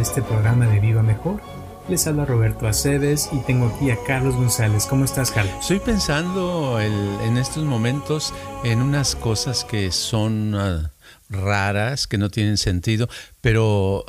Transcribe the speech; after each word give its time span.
este 0.00 0.22
programa 0.22 0.66
de 0.66 0.80
Viva 0.80 1.02
Mejor. 1.02 1.40
Les 1.88 2.06
habla 2.06 2.24
Roberto 2.24 2.66
Aceves 2.66 3.30
y 3.32 3.38
tengo 3.40 3.66
aquí 3.66 3.90
a 3.90 3.96
Carlos 4.06 4.36
González. 4.36 4.86
¿Cómo 4.86 5.04
estás, 5.04 5.30
Carlos? 5.30 5.54
Estoy 5.60 5.80
pensando 5.80 6.80
en 6.80 7.36
estos 7.36 7.64
momentos 7.64 8.34
en 8.64 8.82
unas 8.82 9.16
cosas 9.16 9.64
que 9.64 9.90
son 9.90 10.54
ah, 10.54 10.90
raras, 11.30 12.06
que 12.06 12.18
no 12.18 12.30
tienen 12.30 12.58
sentido, 12.58 13.08
pero 13.40 14.04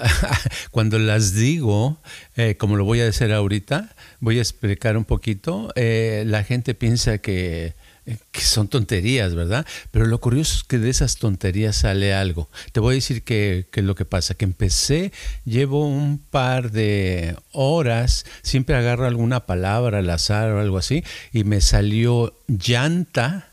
cuando 0.70 0.98
las 0.98 1.34
digo, 1.34 1.98
eh, 2.36 2.56
como 2.56 2.76
lo 2.76 2.84
voy 2.84 3.00
a 3.00 3.04
decir 3.04 3.32
ahorita, 3.32 3.94
voy 4.20 4.38
a 4.38 4.42
explicar 4.42 4.96
un 4.96 5.04
poquito, 5.04 5.72
eh, 5.76 6.24
la 6.26 6.44
gente 6.44 6.74
piensa 6.74 7.18
que 7.18 7.74
que 8.04 8.40
son 8.40 8.68
tonterías, 8.68 9.34
¿verdad? 9.34 9.66
Pero 9.90 10.06
lo 10.06 10.20
curioso 10.20 10.56
es 10.56 10.64
que 10.64 10.78
de 10.78 10.90
esas 10.90 11.16
tonterías 11.16 11.76
sale 11.76 12.12
algo. 12.14 12.50
Te 12.72 12.80
voy 12.80 12.92
a 12.92 12.96
decir 12.96 13.22
que, 13.22 13.66
que, 13.70 13.82
lo 13.82 13.94
que 13.94 14.04
pasa, 14.04 14.34
que 14.34 14.44
empecé, 14.44 15.12
llevo 15.44 15.86
un 15.86 16.18
par 16.18 16.72
de 16.72 17.36
horas, 17.52 18.24
siempre 18.42 18.74
agarro 18.74 19.06
alguna 19.06 19.46
palabra 19.46 19.98
al 19.98 20.10
azar 20.10 20.50
o 20.50 20.60
algo 20.60 20.78
así, 20.78 21.04
y 21.32 21.44
me 21.44 21.60
salió 21.60 22.34
llanta, 22.48 23.48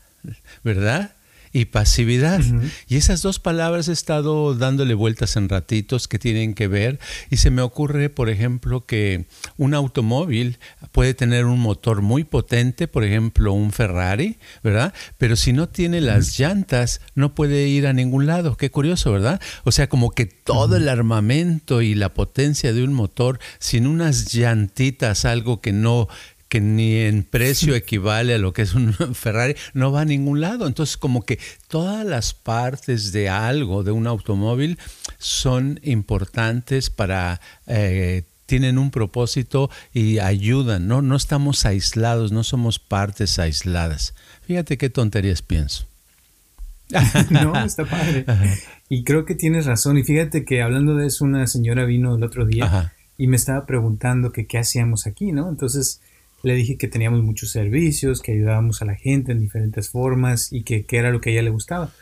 ¿verdad? 0.64 1.14
Y 1.52 1.66
pasividad. 1.66 2.40
Y 2.88 2.96
esas 2.96 3.22
dos 3.22 3.38
palabras 3.38 3.88
he 3.88 3.92
estado 3.92 4.54
dándole 4.54 4.94
vueltas 4.94 5.36
en 5.36 5.48
ratitos 5.48 6.08
que 6.08 6.18
tienen 6.18 6.54
que 6.54 6.68
ver 6.68 6.98
y 7.30 7.38
se 7.38 7.50
me 7.50 7.62
ocurre, 7.62 8.10
por 8.10 8.28
ejemplo, 8.28 8.86
que 8.86 9.26
un 9.56 9.74
automóvil 9.74 10.58
puede 10.92 11.14
tener 11.14 11.46
un 11.46 11.58
motor 11.58 12.02
muy 12.02 12.24
potente, 12.24 12.88
por 12.88 13.04
ejemplo, 13.04 13.52
un 13.52 13.72
Ferrari, 13.72 14.38
¿verdad? 14.62 14.94
Pero 15.18 15.36
si 15.36 15.52
no 15.52 15.68
tiene 15.68 16.00
las 16.00 16.38
llantas, 16.38 17.00
no 17.14 17.34
puede 17.34 17.66
ir 17.66 17.86
a 17.86 17.92
ningún 17.92 18.26
lado. 18.26 18.56
Qué 18.56 18.70
curioso, 18.70 19.12
¿verdad? 19.12 19.40
O 19.64 19.72
sea, 19.72 19.88
como 19.88 20.10
que 20.10 20.26
todo 20.26 20.76
el 20.76 20.88
armamento 20.88 21.82
y 21.82 21.94
la 21.94 22.14
potencia 22.14 22.72
de 22.72 22.84
un 22.84 22.92
motor 22.92 23.40
sin 23.58 23.86
unas 23.86 24.32
llantitas, 24.32 25.24
algo 25.24 25.60
que 25.60 25.72
no 25.72 26.08
que 26.50 26.60
ni 26.60 26.96
en 26.96 27.22
precio 27.22 27.76
equivale 27.76 28.34
a 28.34 28.38
lo 28.38 28.52
que 28.52 28.62
es 28.62 28.74
un 28.74 28.92
Ferrari, 29.14 29.54
no 29.72 29.92
va 29.92 30.02
a 30.02 30.04
ningún 30.04 30.42
lado. 30.42 30.66
Entonces, 30.66 30.98
como 30.98 31.24
que 31.24 31.38
todas 31.68 32.04
las 32.04 32.34
partes 32.34 33.12
de 33.12 33.30
algo, 33.30 33.84
de 33.84 33.92
un 33.92 34.06
automóvil, 34.06 34.78
son 35.18 35.80
importantes 35.82 36.90
para... 36.90 37.40
Eh, 37.66 38.24
tienen 38.46 38.78
un 38.78 38.90
propósito 38.90 39.70
y 39.94 40.18
ayudan, 40.18 40.88
¿no? 40.88 41.02
No 41.02 41.14
estamos 41.14 41.64
aislados, 41.66 42.32
no 42.32 42.42
somos 42.42 42.80
partes 42.80 43.38
aisladas. 43.38 44.12
Fíjate 44.42 44.76
qué 44.76 44.90
tonterías 44.90 45.40
pienso. 45.40 45.86
no, 47.30 47.56
está 47.64 47.84
padre. 47.84 48.24
Y 48.88 49.04
creo 49.04 49.24
que 49.24 49.36
tienes 49.36 49.66
razón. 49.66 49.98
Y 49.98 50.02
fíjate 50.02 50.44
que 50.44 50.62
hablando 50.62 50.96
de 50.96 51.06
eso, 51.06 51.24
una 51.24 51.46
señora 51.46 51.84
vino 51.84 52.16
el 52.16 52.24
otro 52.24 52.44
día 52.44 52.92
y 53.16 53.28
me 53.28 53.36
estaba 53.36 53.66
preguntando 53.66 54.32
que 54.32 54.48
qué 54.48 54.58
hacíamos 54.58 55.06
aquí, 55.06 55.30
¿no? 55.30 55.48
Entonces, 55.48 56.00
le 56.42 56.54
dije 56.54 56.76
que 56.76 56.88
teníamos 56.88 57.22
muchos 57.22 57.50
servicios, 57.50 58.22
que 58.22 58.32
ayudábamos 58.32 58.82
a 58.82 58.86
la 58.86 58.94
gente 58.94 59.32
en 59.32 59.40
diferentes 59.40 59.90
formas 59.90 60.52
y 60.52 60.62
que, 60.62 60.84
era 60.90 61.10
lo 61.10 61.20
que 61.20 61.30
a 61.30 61.32
ella 61.34 61.42
le 61.42 61.50
gustaba. 61.50 61.92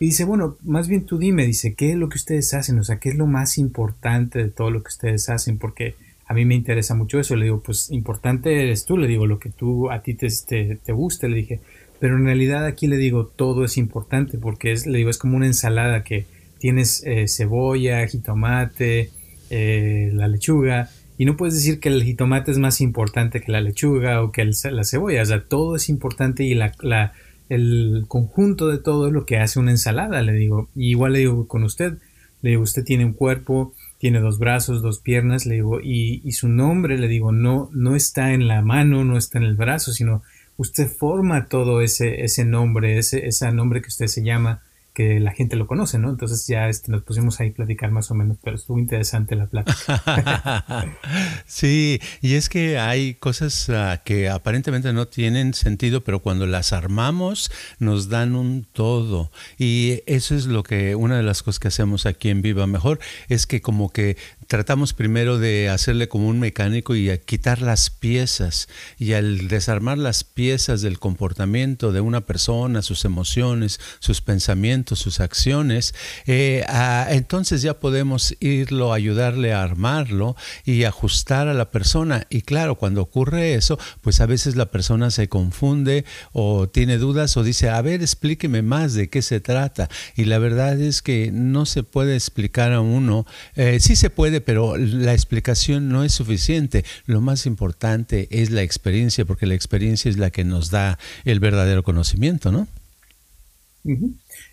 Y 0.00 0.06
dice, 0.06 0.24
bueno, 0.24 0.56
más 0.62 0.88
bien 0.88 1.06
tú 1.06 1.18
dime, 1.18 1.46
dice, 1.46 1.74
¿qué 1.74 1.92
es 1.92 1.96
lo 1.96 2.08
que 2.08 2.18
ustedes 2.18 2.52
hacen? 2.54 2.78
O 2.78 2.84
sea, 2.84 2.98
¿qué 2.98 3.10
es 3.10 3.14
lo 3.14 3.26
más 3.26 3.58
importante 3.58 4.40
de 4.40 4.50
todo 4.50 4.70
lo 4.70 4.82
que 4.82 4.88
ustedes 4.88 5.28
hacen? 5.28 5.58
Porque 5.58 5.94
a 6.26 6.34
mí 6.34 6.44
me 6.44 6.54
interesa 6.54 6.94
mucho 6.94 7.20
eso. 7.20 7.36
Le 7.36 7.44
digo, 7.44 7.62
pues 7.62 7.90
importante 7.90 8.62
eres 8.62 8.84
tú, 8.84 8.96
le 8.96 9.06
digo, 9.06 9.26
lo 9.26 9.38
que 9.38 9.50
tú 9.50 9.90
a 9.90 10.02
ti 10.02 10.14
te, 10.14 10.28
te, 10.46 10.76
te 10.76 10.92
guste, 10.92 11.28
le 11.28 11.36
dije. 11.36 11.60
Pero 12.00 12.16
en 12.16 12.24
realidad 12.24 12.66
aquí 12.66 12.86
le 12.86 12.96
digo, 12.96 13.26
todo 13.26 13.64
es 13.64 13.76
importante 13.78 14.36
porque 14.38 14.72
es, 14.72 14.86
le 14.86 14.98
digo, 14.98 15.10
es 15.10 15.18
como 15.18 15.36
una 15.36 15.46
ensalada 15.46 16.02
que 16.02 16.26
tienes 16.58 17.02
eh, 17.06 17.28
cebolla, 17.28 18.06
jitomate, 18.06 19.10
eh, 19.50 20.10
la 20.12 20.28
lechuga, 20.28 20.90
y 21.24 21.26
no 21.26 21.38
puedes 21.38 21.54
decir 21.54 21.80
que 21.80 21.88
el 21.88 22.04
jitomate 22.04 22.50
es 22.50 22.58
más 22.58 22.82
importante 22.82 23.40
que 23.40 23.50
la 23.50 23.62
lechuga 23.62 24.22
o 24.22 24.30
que 24.30 24.44
la 24.44 24.84
cebolla. 24.84 25.22
O 25.22 25.24
sea, 25.24 25.42
todo 25.42 25.74
es 25.74 25.88
importante 25.88 26.44
y 26.44 26.52
la, 26.52 27.14
el 27.48 28.04
conjunto 28.08 28.68
de 28.68 28.76
todo 28.76 29.06
es 29.06 29.12
lo 29.14 29.24
que 29.24 29.38
hace 29.38 29.58
una 29.58 29.70
ensalada, 29.70 30.20
le 30.20 30.34
digo. 30.34 30.68
Y 30.76 30.90
igual 30.90 31.14
le 31.14 31.20
digo 31.20 31.48
con 31.48 31.64
usted, 31.64 31.94
le 32.42 32.50
digo, 32.50 32.62
usted 32.62 32.84
tiene 32.84 33.06
un 33.06 33.14
cuerpo, 33.14 33.72
tiene 33.96 34.20
dos 34.20 34.38
brazos, 34.38 34.82
dos 34.82 34.98
piernas, 34.98 35.46
le 35.46 35.54
digo, 35.54 35.80
y, 35.80 36.20
y 36.24 36.32
su 36.32 36.50
nombre, 36.50 36.98
le 36.98 37.08
digo, 37.08 37.32
no, 37.32 37.70
no 37.72 37.96
está 37.96 38.34
en 38.34 38.46
la 38.46 38.60
mano, 38.60 39.02
no 39.06 39.16
está 39.16 39.38
en 39.38 39.44
el 39.44 39.56
brazo, 39.56 39.94
sino 39.94 40.22
usted 40.58 40.88
forma 40.88 41.46
todo 41.46 41.80
ese, 41.80 42.22
ese 42.22 42.44
nombre, 42.44 42.98
ese, 42.98 43.26
ese 43.26 43.50
nombre 43.50 43.80
que 43.80 43.88
usted 43.88 44.08
se 44.08 44.22
llama 44.22 44.60
que 44.94 45.18
la 45.18 45.32
gente 45.32 45.56
lo 45.56 45.66
conoce, 45.66 45.98
¿no? 45.98 46.08
Entonces 46.08 46.46
ya 46.46 46.68
este, 46.68 46.92
nos 46.92 47.02
pusimos 47.02 47.40
ahí 47.40 47.48
a 47.48 47.52
platicar 47.52 47.90
más 47.90 48.12
o 48.12 48.14
menos, 48.14 48.38
pero 48.42 48.54
estuvo 48.54 48.78
interesante 48.78 49.34
la 49.34 49.46
plática. 49.46 50.86
sí, 51.46 52.00
y 52.22 52.34
es 52.34 52.48
que 52.48 52.78
hay 52.78 53.14
cosas 53.14 53.68
uh, 53.68 53.98
que 54.04 54.28
aparentemente 54.28 54.92
no 54.92 55.08
tienen 55.08 55.52
sentido, 55.52 56.04
pero 56.04 56.20
cuando 56.20 56.46
las 56.46 56.72
armamos 56.72 57.50
nos 57.80 58.08
dan 58.08 58.36
un 58.36 58.66
todo. 58.72 59.32
Y 59.58 60.02
eso 60.06 60.36
es 60.36 60.46
lo 60.46 60.62
que, 60.62 60.94
una 60.94 61.16
de 61.16 61.24
las 61.24 61.42
cosas 61.42 61.58
que 61.58 61.68
hacemos 61.68 62.06
aquí 62.06 62.28
en 62.28 62.40
Viva 62.40 62.68
Mejor, 62.68 63.00
es 63.28 63.46
que 63.46 63.60
como 63.60 63.90
que 63.90 64.16
tratamos 64.46 64.92
primero 64.92 65.38
de 65.38 65.70
hacerle 65.70 66.08
como 66.08 66.28
un 66.28 66.38
mecánico 66.38 66.94
y 66.94 67.10
a 67.10 67.18
quitar 67.18 67.62
las 67.62 67.90
piezas. 67.90 68.68
Y 68.96 69.14
al 69.14 69.48
desarmar 69.48 69.98
las 69.98 70.22
piezas 70.22 70.82
del 70.82 71.00
comportamiento 71.00 71.90
de 71.90 72.00
una 72.00 72.20
persona, 72.20 72.82
sus 72.82 73.04
emociones, 73.04 73.80
sus 73.98 74.20
pensamientos, 74.20 74.83
sus 74.84 75.20
acciones, 75.20 75.94
eh, 76.26 76.64
entonces 77.08 77.62
ya 77.62 77.80
podemos 77.80 78.36
irlo, 78.40 78.92
ayudarle 78.92 79.52
a 79.52 79.62
armarlo 79.62 80.36
y 80.64 80.84
ajustar 80.84 81.48
a 81.48 81.54
la 81.54 81.70
persona. 81.70 82.26
Y 82.30 82.42
claro, 82.42 82.76
cuando 82.76 83.02
ocurre 83.02 83.54
eso, 83.54 83.78
pues 84.00 84.20
a 84.20 84.26
veces 84.26 84.56
la 84.56 84.70
persona 84.70 85.10
se 85.10 85.28
confunde 85.28 86.04
o 86.32 86.68
tiene 86.68 86.98
dudas 86.98 87.36
o 87.36 87.42
dice, 87.42 87.70
a 87.70 87.80
ver, 87.82 88.02
explíqueme 88.02 88.62
más 88.62 88.94
de 88.94 89.08
qué 89.08 89.22
se 89.22 89.40
trata. 89.40 89.88
Y 90.16 90.24
la 90.24 90.38
verdad 90.38 90.80
es 90.80 91.02
que 91.02 91.30
no 91.32 91.66
se 91.66 91.82
puede 91.82 92.14
explicar 92.14 92.72
a 92.72 92.80
uno, 92.80 93.26
eh, 93.56 93.78
sí 93.80 93.96
se 93.96 94.10
puede, 94.10 94.40
pero 94.40 94.76
la 94.76 95.12
explicación 95.12 95.88
no 95.88 96.04
es 96.04 96.12
suficiente. 96.12 96.84
Lo 97.06 97.20
más 97.20 97.46
importante 97.46 98.28
es 98.30 98.50
la 98.50 98.62
experiencia, 98.62 99.24
porque 99.24 99.46
la 99.46 99.54
experiencia 99.54 100.10
es 100.10 100.18
la 100.18 100.30
que 100.30 100.44
nos 100.44 100.70
da 100.70 100.98
el 101.24 101.40
verdadero 101.40 101.82
conocimiento, 101.82 102.52
¿no? 102.52 102.68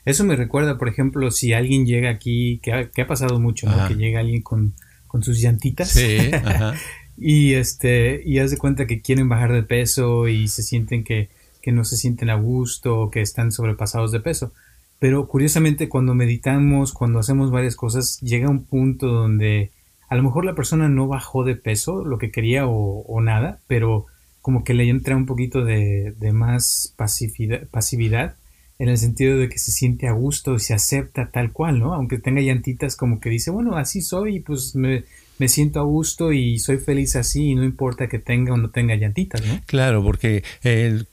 Eso 0.05 0.23
me 0.25 0.35
recuerda, 0.35 0.77
por 0.77 0.89
ejemplo, 0.89 1.31
si 1.31 1.53
alguien 1.53 1.85
llega 1.85 2.09
aquí, 2.09 2.59
que 2.61 3.01
ha, 3.01 3.07
pasado 3.07 3.39
mucho, 3.39 3.67
que 3.87 3.95
llega 3.95 4.19
alguien 4.19 4.41
con, 4.41 4.73
sus 5.21 5.39
llantitas. 5.39 5.97
y 7.17 7.53
este, 7.53 8.21
y 8.25 8.39
haz 8.39 8.51
de 8.51 8.57
cuenta 8.57 8.87
que 8.87 9.01
quieren 9.01 9.29
bajar 9.29 9.53
de 9.53 9.63
peso 9.63 10.27
y 10.27 10.47
se 10.47 10.63
sienten 10.63 11.03
que, 11.03 11.29
que 11.61 11.71
no 11.71 11.83
se 11.85 11.97
sienten 11.97 12.29
a 12.29 12.35
gusto 12.35 12.99
o 12.99 13.11
que 13.11 13.21
están 13.21 13.51
sobrepasados 13.51 14.11
de 14.11 14.19
peso. 14.19 14.53
Pero 14.99 15.27
curiosamente 15.27 15.89
cuando 15.89 16.13
meditamos, 16.13 16.93
cuando 16.93 17.19
hacemos 17.19 17.51
varias 17.51 17.75
cosas, 17.75 18.19
llega 18.21 18.49
un 18.49 18.65
punto 18.65 19.07
donde 19.07 19.71
a 20.09 20.15
lo 20.15 20.23
mejor 20.23 20.45
la 20.45 20.55
persona 20.55 20.89
no 20.89 21.07
bajó 21.07 21.43
de 21.43 21.55
peso, 21.55 22.03
lo 22.03 22.17
que 22.17 22.31
quería 22.31 22.67
o, 22.67 23.01
o 23.01 23.21
nada, 23.21 23.59
pero 23.67 24.05
como 24.41 24.63
que 24.63 24.73
le 24.73 24.89
entra 24.89 25.15
un 25.15 25.25
poquito 25.25 25.63
de, 25.63 26.13
de 26.19 26.33
más 26.33 26.93
pasividad, 26.97 27.67
pasividad 27.69 28.35
en 28.81 28.89
el 28.89 28.97
sentido 28.97 29.37
de 29.37 29.47
que 29.47 29.59
se 29.59 29.71
siente 29.71 30.07
a 30.07 30.11
gusto 30.11 30.55
y 30.55 30.59
se 30.59 30.73
acepta 30.73 31.29
tal 31.31 31.51
cual, 31.51 31.77
¿no? 31.77 31.93
Aunque 31.93 32.17
tenga 32.17 32.41
llantitas 32.41 32.95
como 32.95 33.19
que 33.19 33.29
dice, 33.29 33.51
bueno, 33.51 33.77
así 33.77 34.01
soy, 34.01 34.39
pues 34.39 34.75
me, 34.75 35.03
me 35.37 35.47
siento 35.47 35.79
a 35.79 35.83
gusto 35.83 36.33
y 36.33 36.57
soy 36.57 36.77
feliz 36.77 37.15
así 37.15 37.49
y 37.49 37.55
no 37.55 37.63
importa 37.63 38.09
que 38.09 38.17
tenga 38.17 38.53
o 38.53 38.57
no 38.57 38.71
tenga 38.71 38.95
llantitas, 38.95 39.45
¿no? 39.45 39.61
Claro, 39.67 40.03
porque 40.03 40.43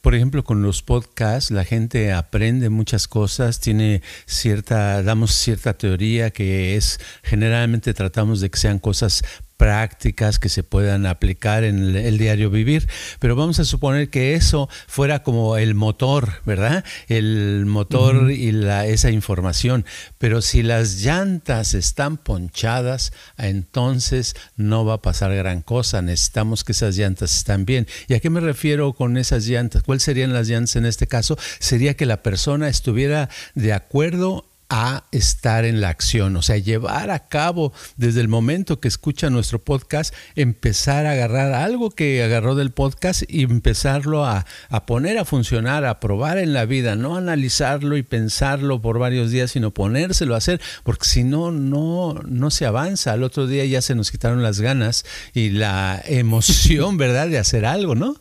por 0.01 0.15
ejemplo 0.15 0.45
con 0.45 0.63
los 0.63 0.83
podcasts 0.83 1.51
la 1.51 1.65
gente 1.65 2.11
aprende 2.11 2.71
muchas 2.71 3.07
cosas, 3.07 3.61
tiene 3.61 4.01
cierta, 4.25 5.03
damos 5.03 5.35
cierta 5.35 5.75
teoría 5.77 6.31
que 6.31 6.75
es 6.75 6.99
generalmente 7.23 7.93
tratamos 7.93 8.41
de 8.41 8.49
que 8.49 8.59
sean 8.59 8.79
cosas 8.79 9.25
prácticas 9.59 10.39
que 10.39 10.49
se 10.49 10.63
puedan 10.63 11.05
aplicar 11.05 11.65
en 11.65 11.97
el, 11.97 12.17
diario 12.17 12.49
vivir, 12.49 12.89
pero 13.19 13.37
vamos 13.37 13.59
a 13.59 13.65
suponer 13.65 14.09
que 14.09 14.35
eso 14.35 14.71
fuera 14.87 15.23
como 15.23 15.59
el 15.59 15.75
motor, 15.75 16.41
¿verdad? 16.47 16.85
El 17.09 17.67
motor 17.67 18.31
y 18.31 18.53
la, 18.53 18.87
esa 18.87 19.11
información, 19.11 19.85
pero 20.17 20.41
si 20.41 20.63
las 20.63 21.03
llantas 21.03 21.75
están 21.75 22.17
ponchadas, 22.17 23.13
entonces 23.37 24.37
no 24.57 24.85
va 24.85 24.95
a 24.95 25.03
pasar 25.03 25.35
gran 25.35 25.61
cosa, 25.61 26.01
necesitamos 26.03 26.63
que 26.63 26.73
esas 26.73 26.97
llantas 26.97 27.37
estén 27.37 27.67
bien. 27.67 27.87
¿Y 28.07 28.15
a 28.15 28.21
qué 28.21 28.31
me 28.31 28.41
refiero 28.41 28.93
con 28.93 29.17
esas 29.17 29.47
llantas? 29.47 29.83
¿Cuáles 29.83 30.05
serían 30.05 30.33
las 30.33 30.49
llantas 30.49 30.77
en 30.77 30.87
este 30.87 31.09
caso? 31.09 31.37
Sería 31.59 31.95
que 31.95 32.07
la 32.07 32.23
persona 32.23 32.69
estuviera 32.69 33.29
de 33.55 33.73
acuerdo 33.73 34.47
a 34.71 35.05
estar 35.13 35.65
en 35.65 35.81
la 35.81 35.89
acción, 35.89 36.37
o 36.37 36.43
sea, 36.43 36.59
llevar 36.59 37.11
a 37.11 37.29
cabo 37.29 37.73
desde 37.97 38.21
el 38.21 38.29
momento 38.29 38.81
que 38.81 38.89
escucha 38.89 39.31
nuestro 39.31 39.59
podcast, 39.63 40.15
empezar 40.37 41.07
a 41.07 41.13
agarrar 41.13 41.55
algo 41.55 41.91
que 41.91 42.23
agarró 42.23 42.55
del 42.55 42.71
podcast 42.71 43.23
y 43.29 43.45
empezarlo 43.45 44.27
a, 44.27 44.45
poner 44.87 45.19
a 45.19 45.25
funcionar, 45.25 45.87
a 45.87 46.01
probar 46.01 46.37
en 46.39 46.53
la 46.53 46.67
vida, 46.67 46.97
no 46.97 47.17
analizarlo 47.17 47.97
y 47.97 48.03
pensarlo 48.03 48.83
por 48.83 48.99
varios 48.99 49.31
días, 49.31 49.53
sino 49.53 49.73
ponérselo 49.73 50.35
a 50.35 50.39
hacer, 50.39 50.61
porque 50.83 51.07
si 51.07 51.25
no, 51.25 51.51
no, 51.51 52.15
no 52.27 52.51
se 52.51 52.67
avanza. 52.67 53.13
Al 53.13 53.23
otro 53.23 53.47
día 53.47 53.65
ya 53.65 53.81
se 53.81 53.95
nos 53.95 54.11
quitaron 54.11 54.43
las 54.43 54.61
ganas 54.61 55.07
y 55.33 55.51
la 55.51 56.03
emoción, 56.05 56.97
¿verdad?, 56.99 57.29
de 57.29 57.39
hacer 57.39 57.65
algo, 57.65 57.95
¿no? 57.95 58.17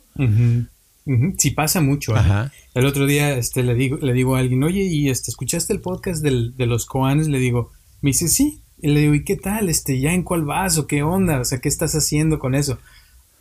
Sí 1.38 1.52
pasa 1.52 1.82
mucho. 1.82 2.16
¿eh? 2.18 2.52
El 2.74 2.86
otro 2.86 3.06
día 3.06 3.36
este, 3.38 3.64
le, 3.64 3.76
digo, 3.76 3.98
le 3.98 4.14
digo 4.14 4.36
a 4.36 4.40
alguien, 4.40 4.64
oye, 4.64 4.84
¿y 4.84 5.10
este, 5.10 5.32
escuchaste 5.32 5.74
el 5.74 5.80
podcast 5.80 6.24
de 6.24 6.66
los 6.66 6.86
Coanes? 6.86 7.28
Le 7.28 7.40
digo, 7.40 7.72
me 8.02 8.10
dice, 8.10 8.28
sí. 8.28 8.62
Y 8.80 8.90
le 8.90 9.02
digo, 9.02 9.14
¿y 9.16 9.24
qué 9.24 9.38
tal? 9.38 9.70
Este, 9.70 10.00
¿Ya 10.00 10.14
en 10.14 10.24
cuál 10.24 10.44
vas 10.44 10.78
o 10.78 10.86
qué 10.86 11.04
onda? 11.04 11.40
O 11.40 11.46
sea, 11.46 11.60
¿qué 11.60 11.70
estás 11.70 11.96
haciendo 11.96 12.40
con 12.40 12.56
eso? 12.56 12.78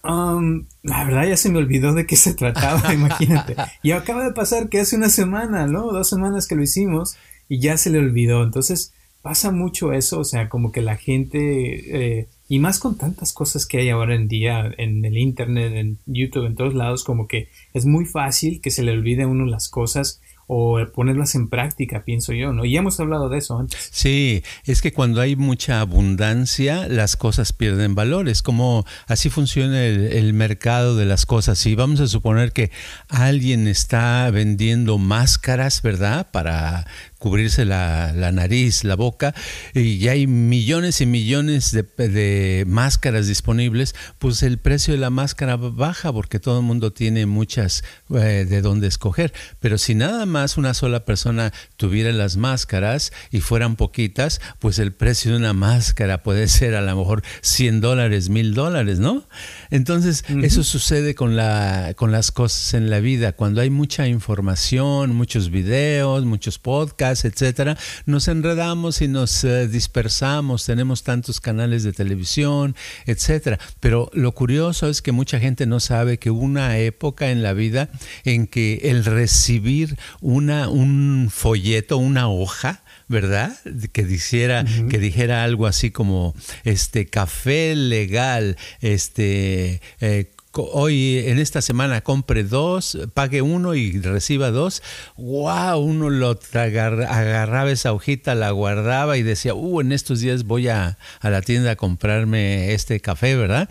Um, 0.03 0.67
la 0.83 1.05
verdad 1.05 1.27
ya 1.27 1.37
se 1.37 1.51
me 1.51 1.59
olvidó 1.59 1.93
de 1.93 2.07
qué 2.07 2.17
se 2.17 2.35
trataba, 2.35 2.95
imagínate. 2.95 3.57
Y 3.83 3.91
acaba 3.91 4.25
de 4.25 4.33
pasar 4.33 4.69
que 4.69 4.81
hace 4.81 4.97
una 4.97 5.09
semana, 5.09 5.67
¿no? 5.67 5.93
Dos 5.93 6.09
semanas 6.09 6.47
que 6.47 6.55
lo 6.55 6.63
hicimos 6.63 7.17
y 7.49 7.61
ya 7.61 7.77
se 7.77 7.91
le 7.91 7.99
olvidó. 7.99 8.43
Entonces 8.45 8.93
pasa 9.23 9.51
mucho 9.51 9.93
eso, 9.93 10.21
o 10.21 10.25
sea, 10.25 10.49
como 10.49 10.73
que 10.73 10.83
la 10.83 10.97
gente... 10.97 12.21
Eh, 12.21 12.29
y 12.49 12.59
más 12.59 12.79
con 12.79 12.97
tantas 12.97 13.33
cosas 13.33 13.67
que 13.67 13.79
hay 13.79 13.89
ahora 13.91 14.15
en 14.15 14.29
día 14.29 14.73
en 14.79 15.05
el 15.05 15.19
Internet, 15.19 15.73
en 15.75 15.99
YouTube, 16.07 16.47
en 16.47 16.55
todos 16.55 16.75
lados, 16.75 17.05
como 17.05 17.27
que 17.27 17.49
es 17.75 17.87
muy 17.87 18.05
fácil 18.05 18.61
que 18.61 18.71
se 18.71 18.83
le 18.83 18.93
olvide 18.93 19.25
a 19.25 19.29
uno 19.29 19.47
las 19.47 19.69
cosas 19.69 20.21
o 20.49 20.79
ponerlas 20.95 21.35
en 21.35 21.49
práctica, 21.49 22.05
pienso 22.05 22.33
yo, 22.33 22.53
¿no? 22.53 22.65
Y 22.65 22.77
hemos 22.77 23.01
hablado 23.01 23.29
de 23.29 23.39
eso 23.39 23.59
antes. 23.59 23.89
Sí, 23.93 24.45
es 24.65 24.81
que 24.81 24.93
cuando 24.93 25.21
hay 25.21 25.35
mucha 25.35 25.81
abundancia, 25.81 26.87
las 26.89 27.17
cosas 27.17 27.53
pierden 27.53 27.97
valor. 27.97 28.29
Es 28.29 28.43
como 28.43 28.85
así 29.09 29.29
funciona 29.29 29.85
el, 29.85 30.33
mercado 30.35 30.97
de 30.97 31.05
las 31.05 31.27
cosas. 31.27 31.65
Y 31.67 31.75
vamos 31.75 31.99
a 32.01 32.07
suponer 32.07 32.53
que 32.53 32.71
alguien 33.09 33.67
está 33.67 34.31
vendiendo 34.31 34.99
máscaras, 34.99 35.83
¿verdad? 35.83 36.31
Para 36.31 36.87
cubrirse 37.19 37.65
la, 37.65 38.13
nariz, 38.33 38.85
la 38.85 38.95
boca, 38.95 39.35
y 39.75 40.09
hay 40.09 40.27
millones 40.27 41.01
y 41.01 41.07
millones 41.07 41.73
de, 41.73 42.65
máscaras 42.67 43.27
disponibles, 43.27 43.95
pues 44.19 44.43
el 44.43 44.59
precio 44.59 44.95
de 44.95 45.01
la 45.01 45.11
máscara 45.11 45.57
baja 45.57 46.13
porque 46.13 46.41
todo 46.41 46.61
el 46.61 46.65
mundo 46.65 46.93
tiene 46.93 47.27
muchas 47.27 47.85
eh, 48.15 48.47
de 48.49 48.61
dónde 48.63 48.87
escoger. 48.87 49.33
Pero 49.61 49.79
si 49.79 49.95
nada 49.95 50.27
más 50.27 50.57
una 50.57 50.75
sola 50.75 51.05
persona 51.05 51.53
tuviera 51.77 52.13
las 52.13 52.37
máscaras 52.37 53.13
y 53.31 53.41
fueran 53.41 53.77
poquitas, 53.77 54.41
pues 54.59 54.79
el 54.79 54.93
precio 54.93 55.33
de 55.33 55.39
una 55.39 55.53
máscara 55.53 56.23
puede 56.23 56.49
ser 56.49 56.75
a 56.75 56.83
lo 56.83 56.97
mejor 56.97 57.23
100 57.41 57.81
dólares, 57.81 58.29
1000 58.29 58.55
dólares, 58.55 58.99
¿no? 58.99 59.27
Entonces, 59.71 60.25
eso 60.43 60.63
sucede 60.65 61.15
con, 61.15 61.37
la, 61.37 61.95
con 61.97 62.13
las 62.13 62.31
cosas 62.31 62.75
en 62.75 62.91
la 62.91 63.01
vida. 63.01 63.33
Cuando 63.33 63.61
hay 63.61 63.71
mucha 63.71 64.07
información, 64.09 65.15
muchos 65.15 65.51
videos, 65.51 66.25
muchos 66.25 66.59
podcasts, 66.59 67.25
etcétera, 67.25 67.77
nos 68.05 68.29
enredamos 68.29 69.03
y 69.03 69.09
nos 69.09 69.45
eh, 69.45 69.69
dispersamos, 69.69 70.65
tenemos 70.65 71.03
tantos 71.03 71.41
canales 71.41 71.83
de 71.83 71.93
televisión, 71.93 72.75
etcétera. 73.07 73.59
Pero 73.81 74.11
lo 74.13 74.33
curioso 74.33 74.89
es 74.89 75.03
que 75.03 75.13
mucha 75.13 75.39
gente 75.39 75.67
no 75.67 75.81
sabe 75.81 76.19
que 76.19 76.31
hubo 76.31 76.41
una 76.41 76.79
época 76.79 77.31
en 77.31 77.43
la 77.43 77.53
vida 77.53 77.89
en 78.25 78.47
que 78.47 78.81
el 78.85 79.05
recibir 79.05 79.97
una, 80.21 80.69
un 80.69 81.29
folleto, 81.31 81.97
una 81.99 82.29
hoja, 82.29 82.83
¿verdad? 83.09 83.57
Que 83.93 84.05
dijera, 84.05 84.65
que 84.91 84.99
dijera 84.99 85.45
algo 85.45 85.67
así 85.67 85.91
como 85.91 86.35
este 86.65 87.07
café 87.07 87.75
legal, 87.75 88.57
este 88.81 89.81
eh, 90.01 90.33
hoy 90.65 91.19
en 91.27 91.39
esta 91.39 91.63
semana 91.63 92.01
compre 92.01 92.45
dos, 92.45 92.99
pague 93.15 93.43
uno 93.43 93.75
y 93.75 94.01
reciba 94.01 94.51
dos, 94.51 94.83
wow, 95.17 95.79
uno 95.79 96.11
lo 96.11 96.39
agarraba 96.53 97.71
esa 97.71 97.93
hojita, 97.93 98.35
la 98.35 98.51
guardaba 98.51 99.17
y 99.17 99.23
decía, 99.23 99.55
uh, 99.55 99.81
en 99.81 99.93
estos 99.93 100.21
días 100.21 100.45
voy 100.45 100.69
a, 100.69 100.99
la 101.23 101.43
tienda 101.43 101.73
a 101.73 101.77
comprarme 101.77 102.73
este 102.73 103.01
café, 103.01 103.37
¿verdad? 103.37 103.69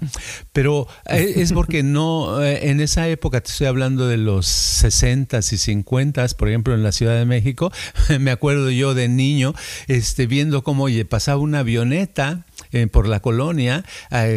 Pero 0.53 0.87
eh, 1.07 1.33
es 1.37 1.53
porque 1.53 1.83
no, 1.83 2.43
eh, 2.43 2.69
en 2.69 2.81
esa 2.81 3.07
época, 3.07 3.41
te 3.41 3.51
estoy 3.51 3.67
hablando 3.67 4.07
de 4.07 4.17
los 4.17 4.45
60 4.45 5.39
y 5.39 5.41
50 5.41 6.05
por 6.37 6.49
ejemplo, 6.49 6.73
en 6.73 6.83
la 6.83 6.91
Ciudad 6.91 7.17
de 7.17 7.25
México, 7.25 7.71
me 8.19 8.31
acuerdo 8.31 8.69
yo 8.71 8.93
de 8.93 9.07
niño, 9.07 9.53
este, 9.87 10.27
viendo 10.27 10.63
cómo 10.63 10.87
pasaba 11.09 11.39
una 11.39 11.59
avioneta, 11.59 12.45
eh, 12.75 12.87
por 12.87 13.07
la 13.07 13.19
colonia 13.21 13.83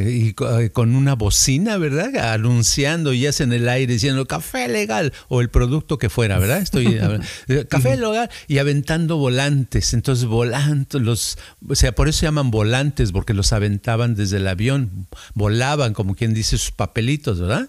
y 0.06 0.32
con 0.32 0.94
una 0.94 1.14
bocina, 1.14 1.76
¿verdad? 1.76 2.16
anunciando 2.32 3.12
y 3.12 3.26
en 3.26 3.52
el 3.52 3.68
aire 3.68 3.92
diciendo 3.92 4.26
café 4.26 4.68
legal 4.68 5.12
o 5.28 5.40
el 5.40 5.50
producto 5.50 5.98
que 5.98 6.08
fuera, 6.08 6.38
¿verdad? 6.38 6.62
Estoy 6.62 6.98
café 7.68 7.96
legal 7.96 8.30
y 8.46 8.58
aventando 8.58 9.16
volantes. 9.18 9.92
Entonces, 9.92 10.24
volantes, 10.24 11.00
los, 11.00 11.38
o 11.68 11.74
sea, 11.74 11.92
por 11.92 12.08
eso 12.08 12.20
se 12.20 12.26
llaman 12.26 12.50
volantes, 12.50 13.12
porque 13.12 13.34
los 13.34 13.52
aventaban 13.52 14.14
desde 14.14 14.38
el 14.38 14.48
avión, 14.48 15.06
volaban, 15.34 15.92
como 15.92 16.14
quien 16.14 16.32
dice, 16.32 16.56
sus 16.58 16.70
papelitos, 16.70 17.40
¿verdad? 17.40 17.68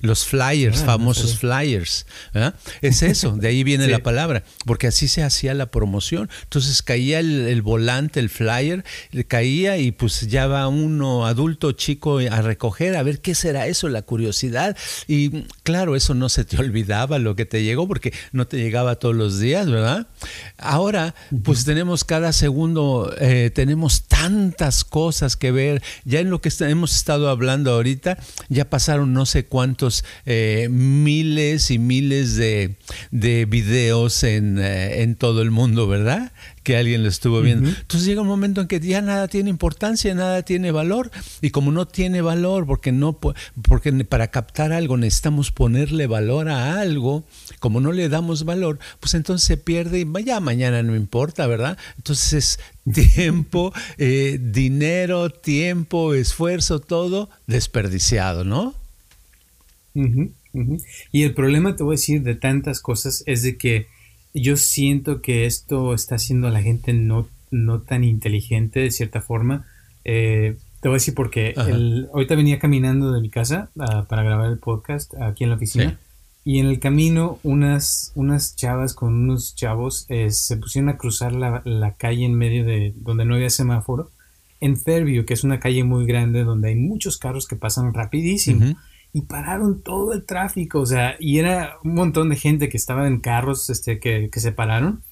Los 0.00 0.24
flyers, 0.24 0.82
ah, 0.82 0.86
famosos 0.86 1.38
flyers. 1.38 2.06
Es 2.80 3.02
eso, 3.02 3.36
de 3.36 3.48
ahí 3.48 3.64
viene 3.64 3.86
la 3.88 4.00
palabra, 4.00 4.44
porque 4.64 4.86
así 4.86 5.08
se 5.08 5.22
hacía 5.22 5.54
la 5.54 5.70
promoción. 5.70 6.30
Entonces 6.44 6.82
caía 6.82 7.20
el, 7.20 7.62
volante, 7.62 8.20
el 8.20 8.30
flyer, 8.30 8.84
caía 9.28 9.78
y 9.78 9.92
pues 9.92 10.22
ya 10.28 10.46
va 10.46 10.68
uno 10.68 11.26
adulto, 11.26 11.72
chico, 11.72 12.18
a 12.18 12.42
recoger, 12.42 12.96
a 12.96 13.02
ver 13.02 13.20
qué 13.20 13.34
será 13.34 13.66
eso, 13.66 13.88
la 13.88 14.02
curiosidad. 14.02 14.76
Y 15.06 15.42
claro, 15.62 15.96
eso 15.96 16.14
no 16.14 16.28
se 16.28 16.44
te 16.44 16.56
olvidaba 16.60 17.18
lo 17.18 17.36
que 17.36 17.46
te 17.46 17.62
llegó, 17.62 17.86
porque 17.88 18.12
no 18.32 18.46
te 18.46 18.58
llegaba 18.58 18.96
todos 18.96 19.14
los 19.14 19.38
días, 19.38 19.70
¿verdad? 19.70 20.08
Ahora, 20.58 21.14
pues 21.44 21.64
tenemos 21.64 22.04
cada 22.04 22.32
segundo, 22.32 23.14
eh, 23.20 23.50
tenemos 23.54 24.02
tantas 24.02 24.84
cosas 24.84 25.36
que 25.36 25.50
ver. 25.50 25.82
Ya 26.04 26.20
en 26.20 26.30
lo 26.30 26.40
que 26.40 26.50
hemos 26.60 26.94
estado 26.94 27.28
hablando 27.28 27.72
ahorita, 27.72 28.18
ya 28.48 28.70
pasaron 28.70 29.12
no 29.12 29.26
sé 29.26 29.44
cuántos 29.44 29.65
eh, 30.24 30.68
miles 30.70 31.70
y 31.70 31.78
miles 31.78 32.36
de, 32.36 32.76
videos 33.10 34.22
eh, 34.22 34.36
en, 35.02 35.16
todo 35.16 35.42
el 35.42 35.50
mundo, 35.50 35.88
¿verdad? 35.88 36.32
que 36.62 36.76
alguien 36.76 37.04
lo 37.04 37.08
estuvo 37.08 37.42
viendo. 37.42 37.68
Entonces 37.68 38.08
llega 38.08 38.22
un 38.22 38.26
momento 38.26 38.60
en 38.60 38.66
que 38.66 38.80
ya 38.80 39.00
nada 39.00 39.28
tiene 39.28 39.50
importancia, 39.50 40.12
nada 40.16 40.42
tiene 40.42 40.72
valor 40.72 41.12
y 41.40 41.50
como 41.50 41.70
no 41.70 41.86
tiene 41.86 42.22
valor 42.22 42.66
porque 42.66 42.90
no 42.90 43.16
porque 43.68 43.92
para 44.04 44.32
captar 44.32 44.72
algo 44.72 44.96
necesitamos 44.96 45.52
ponerle 45.52 46.08
valor 46.08 46.48
a 46.48 46.80
algo, 46.80 47.22
como 47.60 47.80
no 47.80 47.92
le 47.92 48.08
damos 48.08 48.44
valor, 48.44 48.80
pues 48.98 49.14
entonces 49.14 49.46
se 49.46 49.56
pierde 49.56 50.00
y 50.00 50.24
ya 50.24 50.40
mañana 50.40 50.82
no 50.82 50.96
importa, 50.96 51.46
¿verdad? 51.46 51.78
Entonces 51.98 52.32
es 52.32 52.58
tiempo, 53.14 53.72
eh, 53.98 54.40
dinero, 54.40 55.30
tiempo, 55.30 56.14
esfuerzo, 56.14 56.80
todo 56.80 57.30
desperdiciado, 57.46 58.44
¿no? 58.44 58.74
Y 61.12 61.22
el 61.22 61.34
problema, 61.34 61.76
te 61.76 61.82
voy 61.82 61.94
a 61.94 61.98
decir, 61.98 62.22
de 62.22 62.34
tantas 62.34 62.80
cosas 62.80 63.22
es 63.26 63.42
de 63.42 63.56
que 63.56 63.86
yo 64.34 64.56
siento 64.56 65.22
que 65.22 65.46
esto 65.46 65.94
está 65.94 66.16
haciendo 66.16 66.48
a 66.48 66.50
la 66.50 66.62
gente 66.62 66.92
no, 66.92 67.28
no 67.50 67.80
tan 67.80 68.04
inteligente 68.04 68.80
de 68.80 68.90
cierta 68.90 69.20
forma. 69.20 69.66
Eh, 70.04 70.56
te 70.80 70.88
voy 70.88 70.96
a 70.96 70.98
decir 70.98 71.14
porque 71.14 71.54
ahorita 72.12 72.34
venía 72.34 72.58
caminando 72.58 73.12
de 73.12 73.20
mi 73.20 73.30
casa 73.30 73.70
ah, 73.78 74.06
para 74.08 74.22
grabar 74.22 74.50
el 74.50 74.58
podcast 74.58 75.14
aquí 75.20 75.44
en 75.44 75.50
la 75.50 75.56
oficina. 75.56 75.98
Y 76.44 76.60
en 76.60 76.66
el 76.66 76.78
camino 76.78 77.40
unas, 77.42 78.12
unas 78.14 78.54
chavas 78.54 78.94
con 78.94 79.14
unos 79.14 79.56
chavos 79.56 80.06
eh, 80.08 80.30
se 80.30 80.56
pusieron 80.56 80.90
a 80.90 80.96
cruzar 80.96 81.32
la, 81.32 81.60
la, 81.64 81.94
calle 81.94 82.24
en 82.24 82.34
medio 82.34 82.64
de 82.64 82.94
donde 82.94 83.24
no 83.24 83.34
había 83.34 83.50
semáforo. 83.50 84.10
En 84.60 84.76
Fairview, 84.76 85.24
que 85.24 85.34
es 85.34 85.42
una 85.42 85.58
calle 85.58 85.82
muy 85.82 86.06
grande 86.06 86.44
donde 86.44 86.68
hay 86.68 86.76
muchos 86.76 87.18
carros 87.18 87.48
que 87.48 87.56
pasan 87.56 87.92
rapidísimo 87.92 88.76
y 89.16 89.22
pararon 89.22 89.80
todo 89.80 90.12
el 90.12 90.26
tráfico, 90.26 90.78
o 90.78 90.84
sea, 90.84 91.16
y 91.18 91.38
era 91.38 91.78
un 91.82 91.94
montón 91.94 92.28
de 92.28 92.36
gente 92.36 92.68
que 92.68 92.76
estaba 92.76 93.06
en 93.06 93.18
carros 93.18 93.70
este, 93.70 93.98
que, 93.98 94.28
que 94.30 94.40
se 94.40 94.52
pararon 94.52 95.04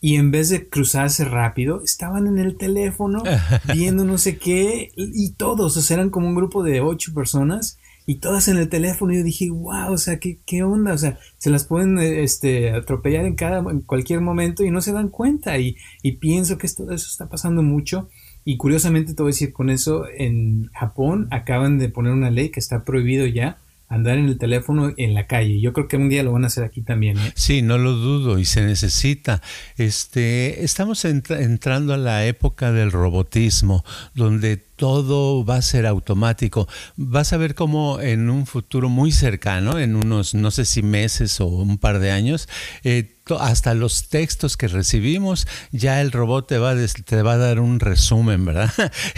y 0.00 0.16
en 0.16 0.30
vez 0.30 0.48
de 0.48 0.70
cruzarse 0.70 1.26
rápido, 1.26 1.82
estaban 1.84 2.26
en 2.26 2.38
el 2.38 2.56
teléfono 2.56 3.22
viendo 3.74 4.06
no 4.06 4.16
sé 4.16 4.38
qué 4.38 4.92
y 4.96 5.32
todos, 5.32 5.76
o 5.76 5.82
sea, 5.82 5.98
eran 5.98 6.08
como 6.08 6.28
un 6.28 6.36
grupo 6.36 6.62
de 6.62 6.80
ocho 6.80 7.12
personas 7.12 7.76
y 8.06 8.14
todas 8.14 8.48
en 8.48 8.56
el 8.56 8.70
teléfono 8.70 9.12
y 9.12 9.18
yo 9.18 9.24
dije, 9.24 9.50
wow, 9.50 9.92
o 9.92 9.98
sea, 9.98 10.18
¿qué, 10.18 10.38
qué 10.46 10.62
onda? 10.62 10.94
O 10.94 10.98
sea, 10.98 11.18
se 11.36 11.50
las 11.50 11.64
pueden 11.64 11.98
este, 11.98 12.70
atropellar 12.70 13.26
en, 13.26 13.34
cada, 13.34 13.58
en 13.70 13.82
cualquier 13.82 14.22
momento 14.22 14.64
y 14.64 14.70
no 14.70 14.80
se 14.80 14.92
dan 14.92 15.10
cuenta 15.10 15.58
y, 15.58 15.76
y 16.00 16.12
pienso 16.12 16.56
que 16.56 16.66
esto, 16.66 16.90
eso 16.90 17.08
está 17.10 17.28
pasando 17.28 17.62
mucho 17.62 18.08
y 18.50 18.56
curiosamente 18.56 19.14
te 19.14 19.22
voy 19.22 19.30
a 19.30 19.34
decir 19.34 19.52
con 19.52 19.70
eso, 19.70 20.06
en 20.12 20.70
Japón 20.74 21.28
acaban 21.30 21.78
de 21.78 21.88
poner 21.88 22.12
una 22.12 22.30
ley 22.30 22.48
que 22.48 22.58
está 22.58 22.84
prohibido 22.84 23.24
ya 23.24 23.58
andar 23.88 24.18
en 24.18 24.26
el 24.26 24.38
teléfono 24.38 24.92
en 24.96 25.14
la 25.14 25.28
calle. 25.28 25.60
Yo 25.60 25.72
creo 25.72 25.86
que 25.86 25.96
un 25.96 26.08
día 26.08 26.24
lo 26.24 26.32
van 26.32 26.42
a 26.42 26.48
hacer 26.48 26.64
aquí 26.64 26.82
también. 26.82 27.16
¿eh? 27.16 27.32
Sí, 27.36 27.62
no 27.62 27.78
lo 27.78 27.92
dudo 27.92 28.40
y 28.40 28.44
se 28.44 28.62
necesita. 28.62 29.40
Este, 29.76 30.64
estamos 30.64 31.04
entrando 31.04 31.94
a 31.94 31.96
la 31.96 32.26
época 32.26 32.72
del 32.72 32.90
robotismo, 32.90 33.84
donde 34.16 34.56
todo 34.80 35.44
va 35.44 35.56
a 35.56 35.62
ser 35.62 35.84
automático. 35.84 36.66
Vas 36.96 37.34
a 37.34 37.36
ver 37.36 37.54
cómo 37.54 38.00
en 38.00 38.30
un 38.30 38.46
futuro 38.46 38.88
muy 38.88 39.12
cercano, 39.12 39.78
en 39.78 39.94
unos, 39.94 40.32
no 40.32 40.50
sé 40.50 40.64
si 40.64 40.82
meses 40.82 41.38
o 41.42 41.48
un 41.48 41.76
par 41.76 41.98
de 41.98 42.10
años, 42.10 42.48
eh, 42.82 43.18
hasta 43.38 43.74
los 43.74 44.08
textos 44.08 44.56
que 44.56 44.68
recibimos, 44.68 45.46
ya 45.70 46.00
el 46.00 46.12
robot 46.12 46.48
te 46.48 46.56
va, 46.56 46.70
a, 46.70 46.76
te 47.04 47.22
va 47.22 47.34
a 47.34 47.36
dar 47.36 47.60
un 47.60 47.78
resumen, 47.78 48.46
¿verdad? 48.46 48.72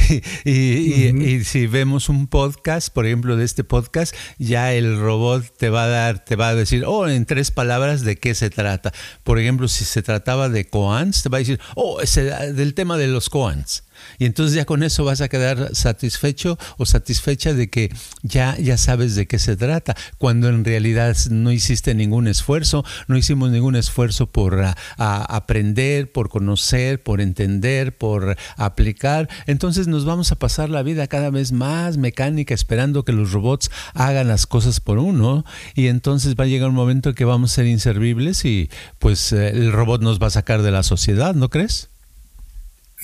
y, 0.45 1.45
si 1.45 1.69
vemos 1.69 2.09
un 2.09 2.26
podcast, 2.26 2.92
por 2.92 3.07
ejemplo, 3.07 3.37
de 3.37 3.45
este 3.45 3.62
podcast, 3.62 4.16
ya 4.38 4.75
el 4.75 4.99
robot 4.99 5.45
te 5.57 5.71
va 5.71 5.85
a 5.85 5.88
dar, 5.88 6.25
te 6.25 6.35
va 6.35 6.49
a 6.49 6.54
decir, 6.57 6.83
oh, 6.88 7.07
en 7.07 7.25
tres 7.25 7.52
palabras 7.52 8.02
de 8.02 8.16
qué 8.16 8.35
se 8.35 8.50
trata. 8.50 8.92
Por 9.23 9.38
ejemplo, 9.38 9.69
si 9.69 9.85
se 9.85 10.02
trataba 10.02 10.49
de 10.49 10.66
koans, 10.69 11.23
te 11.23 11.28
va 11.28 11.37
a 11.37 11.40
decir, 11.40 11.61
oh, 11.76 12.00
es 12.00 12.16
del 12.16 12.75
tema 12.75 12.99
de 12.99 13.07
los 13.07 13.31
koans. 13.31 13.85
Y 14.19 14.27
entonces 14.27 14.55
ya 14.55 14.65
con 14.65 14.83
eso 14.83 15.05
vas 15.05 15.21
a 15.21 15.29
quedar 15.29 15.75
satisfecho 15.75 16.59
o 16.79 16.87
satisfecha 16.87 17.55
de 17.55 17.71
que 17.71 17.93
ya, 18.23 18.57
ya 18.59 18.77
sabes 18.77 19.15
de 19.15 19.27
qué 19.27 19.39
se 19.39 19.57
trata, 19.57 19.97
cuando 20.19 20.49
en 20.49 20.65
realidad 20.65 21.17
no 21.31 21.53
hiciste 21.53 21.95
ningún 21.95 22.29
esfuerzo, 22.29 22.85
no 23.09 23.17
hicimos 23.17 23.51
ningún 23.51 23.77
esfuerzo 23.77 24.27
por 24.27 24.65
aprender, 24.97 26.13
por 26.13 26.29
conocer, 26.29 27.03
por 27.03 27.21
entender, 27.21 27.97
por 27.97 28.37
aplicar. 28.57 29.29
Entonces 29.47 29.89
nos 29.89 30.05
vamos 30.05 30.33
a 30.33 30.37
pasar 30.37 30.71
la 30.71 30.83
vida 30.83 31.07
cada 31.07 31.31
vez 31.31 31.53
más 31.53 31.97
mecánica 31.97 32.55
esperando 32.55 33.05
que 33.05 33.13
los 33.13 33.33
robots 33.33 33.71
hagan 33.95 34.29
las 34.29 34.47
cosas 34.47 34.81
por 34.81 34.99
uno 34.99 35.45
y 35.75 35.89
entonces 35.89 36.35
va 36.35 36.45
a 36.45 36.47
llegar 36.47 36.69
un 36.69 36.75
momento 36.75 37.15
que 37.15 37.25
vamos 37.25 37.53
a 37.53 37.55
ser 37.57 37.67
inservibles 37.67 38.45
y 38.45 38.71
pues 38.99 39.33
eh, 39.33 39.51
el 39.51 39.73
robot 39.73 40.03
nos 40.03 40.21
va 40.21 40.29
a 40.29 40.31
sacar 40.31 40.63
de 40.63 40.71
la 40.71 40.83
sociedad, 40.83 41.35
¿no 41.35 41.49
crees? 41.49 41.92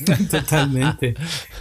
Totalmente. 0.31 1.15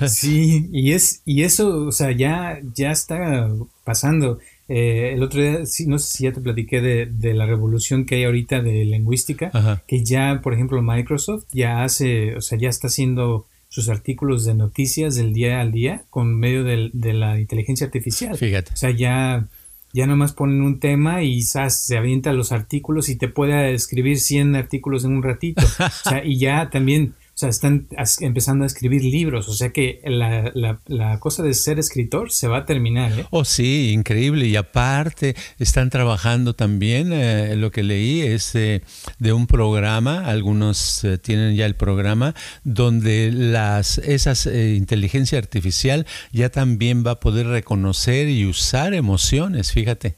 Sí, 0.08 0.70
y 0.72 0.92
es, 0.92 1.22
y 1.26 1.44
eso, 1.44 1.86
o 1.86 1.92
sea, 1.92 2.12
ya, 2.12 2.60
ya 2.74 2.92
está 2.92 3.50
pasando. 3.84 4.40
Eh, 4.70 5.14
el 5.14 5.24
otro 5.24 5.42
día, 5.42 5.60
no 5.86 6.00
sé 6.00 6.18
si 6.18 6.24
ya 6.26 6.34
te 6.34 6.42
platiqué 6.42 6.82
de, 6.82 7.34
la 7.34 7.46
revolución 7.46 8.06
que 8.06 8.16
hay 8.16 8.24
ahorita 8.26 8.62
de 8.62 8.86
lingüística, 8.86 9.82
que 9.88 10.04
ya, 10.04 10.42
por 10.44 10.54
ejemplo, 10.54 10.82
Microsoft 10.82 11.46
ya 11.52 11.84
hace, 11.84 12.36
o 12.36 12.42
sea, 12.42 12.58
ya 12.58 12.70
está 12.70 12.88
haciendo 12.88 13.46
sus 13.70 13.90
artículos 13.90 14.46
de 14.46 14.54
noticias 14.54 15.16
del 15.16 15.34
día 15.34 15.62
al 15.62 15.72
día 15.72 16.04
con 16.10 16.36
medio 16.36 16.64
de 16.64 17.14
la 17.14 17.40
inteligencia 17.40 17.86
artificial. 17.86 18.38
Fíjate. 18.38 18.74
O 18.74 18.78
sea, 18.78 18.92
ya, 18.92 19.48
ya 19.94 20.08
nomás 20.08 20.34
ponen 20.34 20.62
un 20.62 20.80
tema 20.80 21.24
y 21.24 21.42
se 21.42 21.98
avienta 21.98 22.34
los 22.34 22.52
artículos 22.52 23.10
y 23.10 23.16
te 23.16 23.28
puede 23.28 23.74
escribir 23.74 24.20
100 24.20 24.56
artículos 24.56 25.06
en 25.06 25.12
un 25.12 25.24
ratito. 25.24 25.64
o 25.80 26.10
sea, 26.10 26.26
y 26.26 26.38
ya 26.40 26.70
también 26.70 27.14
sea, 27.40 27.50
están 27.50 27.88
empezando 28.20 28.64
a 28.64 28.68
escribir 28.68 29.04
libros, 29.04 29.48
o 29.48 29.54
sea 29.54 29.70
que 29.70 30.02
la, 30.06 30.52
la, 30.86 31.20
cosa 31.20 31.44
de 31.44 31.54
ser 31.54 31.78
escritor 31.78 32.32
se 32.32 32.48
va 32.48 32.58
a 32.58 32.66
terminar. 32.66 33.12
¿eh? 33.12 33.26
Oh, 33.30 33.46
sí, 33.46 33.92
increíble. 33.92 34.48
Y 34.48 34.56
aparte, 34.56 35.36
están 35.60 35.92
trabajando 35.92 36.56
también, 36.56 37.14
eh, 37.14 37.56
lo 37.56 37.72
que 37.72 37.84
leí 37.84 38.22
es 38.22 38.54
de 38.54 39.34
un 39.34 39.46
programa, 39.46 40.26
algunos 40.26 41.04
eh, 41.04 41.20
tienen 41.20 41.56
ya 41.56 41.68
el 41.68 41.76
programa, 41.76 42.34
donde 42.64 43.32
las, 43.32 44.00
esas 44.00 44.48
eh, 44.48 44.76
inteligencia 44.76 45.38
artificial 45.38 46.06
ya 46.32 46.50
también 46.50 47.06
va 47.06 47.12
a 47.12 47.20
poder 47.20 47.48
reconocer 47.48 48.30
y 48.30 48.46
usar 48.46 48.94
emociones, 48.94 49.72
fíjate. 49.72 50.16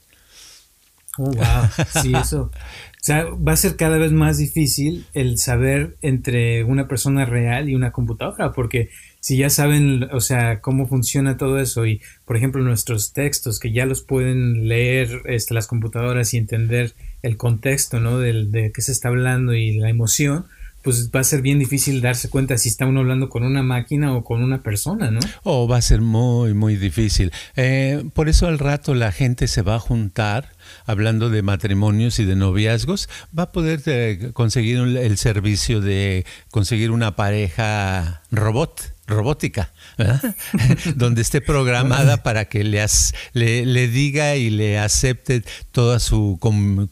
Oh, 1.18 1.24
wow. 1.24 2.02
Sí, 2.02 2.12
eso, 2.14 2.50
o 3.00 3.02
sea, 3.02 3.24
va 3.24 3.52
a 3.52 3.56
ser 3.56 3.76
cada 3.76 3.96
vez 3.96 4.12
más 4.12 4.36
difícil 4.36 5.06
el 5.14 5.38
saber 5.38 5.96
entre 6.02 6.64
una 6.64 6.86
persona 6.86 7.24
real 7.24 7.70
y 7.70 7.74
una 7.74 7.92
computadora, 7.92 8.52
porque 8.52 8.90
si 9.20 9.38
ya 9.38 9.48
saben, 9.48 10.08
o 10.12 10.20
sea, 10.20 10.60
cómo 10.60 10.86
funciona 10.86 11.38
todo 11.38 11.58
eso 11.58 11.86
y, 11.86 12.02
por 12.26 12.36
ejemplo, 12.36 12.62
nuestros 12.62 13.14
textos 13.14 13.58
que 13.58 13.72
ya 13.72 13.86
los 13.86 14.02
pueden 14.02 14.68
leer 14.68 15.22
este, 15.24 15.54
las 15.54 15.66
computadoras 15.66 16.34
y 16.34 16.36
entender 16.36 16.92
el 17.22 17.38
contexto, 17.38 18.00
¿no? 18.00 18.18
Del, 18.18 18.52
de 18.52 18.70
qué 18.70 18.82
se 18.82 18.92
está 18.92 19.08
hablando 19.08 19.54
y 19.54 19.78
la 19.78 19.88
emoción, 19.88 20.44
pues 20.82 21.10
va 21.14 21.20
a 21.20 21.24
ser 21.24 21.42
bien 21.42 21.58
difícil 21.58 22.00
darse 22.00 22.30
cuenta 22.30 22.56
si 22.56 22.68
está 22.68 22.86
uno 22.86 23.00
hablando 23.00 23.28
con 23.28 23.44
una 23.44 23.62
máquina 23.62 24.14
o 24.14 24.24
con 24.24 24.42
una 24.42 24.62
persona, 24.62 25.10
¿no? 25.10 25.20
Oh, 25.42 25.68
va 25.68 25.76
a 25.76 25.82
ser 25.82 26.00
muy, 26.00 26.54
muy 26.54 26.76
difícil. 26.76 27.32
Eh, 27.56 28.04
por 28.14 28.28
eso 28.28 28.46
al 28.46 28.58
rato 28.58 28.94
la 28.94 29.12
gente 29.12 29.46
se 29.46 29.62
va 29.62 29.76
a 29.76 29.80
juntar, 29.80 30.52
hablando 30.86 31.30
de 31.30 31.42
matrimonios 31.42 32.18
y 32.18 32.24
de 32.24 32.36
noviazgos, 32.36 33.08
va 33.36 33.44
a 33.44 33.52
poder 33.52 33.82
eh, 33.86 34.30
conseguir 34.32 34.78
el 34.78 35.18
servicio 35.18 35.80
de 35.80 36.24
conseguir 36.50 36.90
una 36.90 37.16
pareja 37.16 38.22
robot 38.30 38.92
robótica, 39.10 39.72
donde 40.94 41.20
esté 41.20 41.42
programada 41.42 42.22
para 42.22 42.46
que 42.46 42.64
le, 42.64 42.86
le, 43.34 43.88
diga 43.88 44.36
y 44.36 44.48
le 44.48 44.78
acepte 44.78 45.42
toda 45.72 45.98
su, 45.98 46.38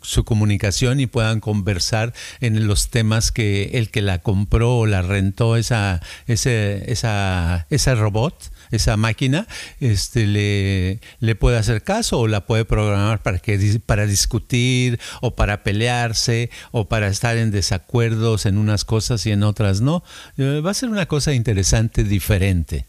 su 0.03 0.25
comunicación 0.25 1.01
y 1.01 1.07
puedan 1.07 1.41
conversar 1.41 2.13
en 2.41 2.67
los 2.67 2.91
temas 2.91 3.33
que 3.33 3.71
el 3.75 3.91
que 3.91 4.03
la 4.03 4.19
compró 4.19 4.79
o 4.79 4.87
la 4.87 5.01
rentó 5.01 5.57
esa, 5.57 6.03
ese, 6.27 6.91
esa, 6.93 7.67
ese 7.71 7.95
robot 7.95 8.51
esa 8.71 8.97
máquina, 8.97 9.47
este, 9.81 10.27
le, 10.27 11.01
le 11.21 11.35
puede 11.35 11.59
hacer 11.59 11.83
caso 11.83 12.21
o 12.21 12.27
la 12.27 12.47
puede 12.47 12.65
programar 12.65 13.23
para, 13.23 13.39
que, 13.39 13.81
para 13.85 14.07
discutir 14.07 15.01
o 15.21 15.35
para 15.35 15.63
pelearse 15.63 16.51
o 16.73 16.89
para 16.89 17.09
estar 17.09 17.37
en 17.37 17.51
desacuerdos 17.51 18.47
en 18.47 18.59
unas 18.59 18.85
cosas 18.85 19.25
y 19.27 19.33
en 19.33 19.43
otras 19.43 19.81
no. 19.81 20.03
Eh, 20.37 20.61
va 20.65 20.71
a 20.71 20.75
ser 20.75 20.91
una 20.91 21.07
cosa 21.07 21.33
interesante, 21.33 22.05
diferente. 22.05 22.87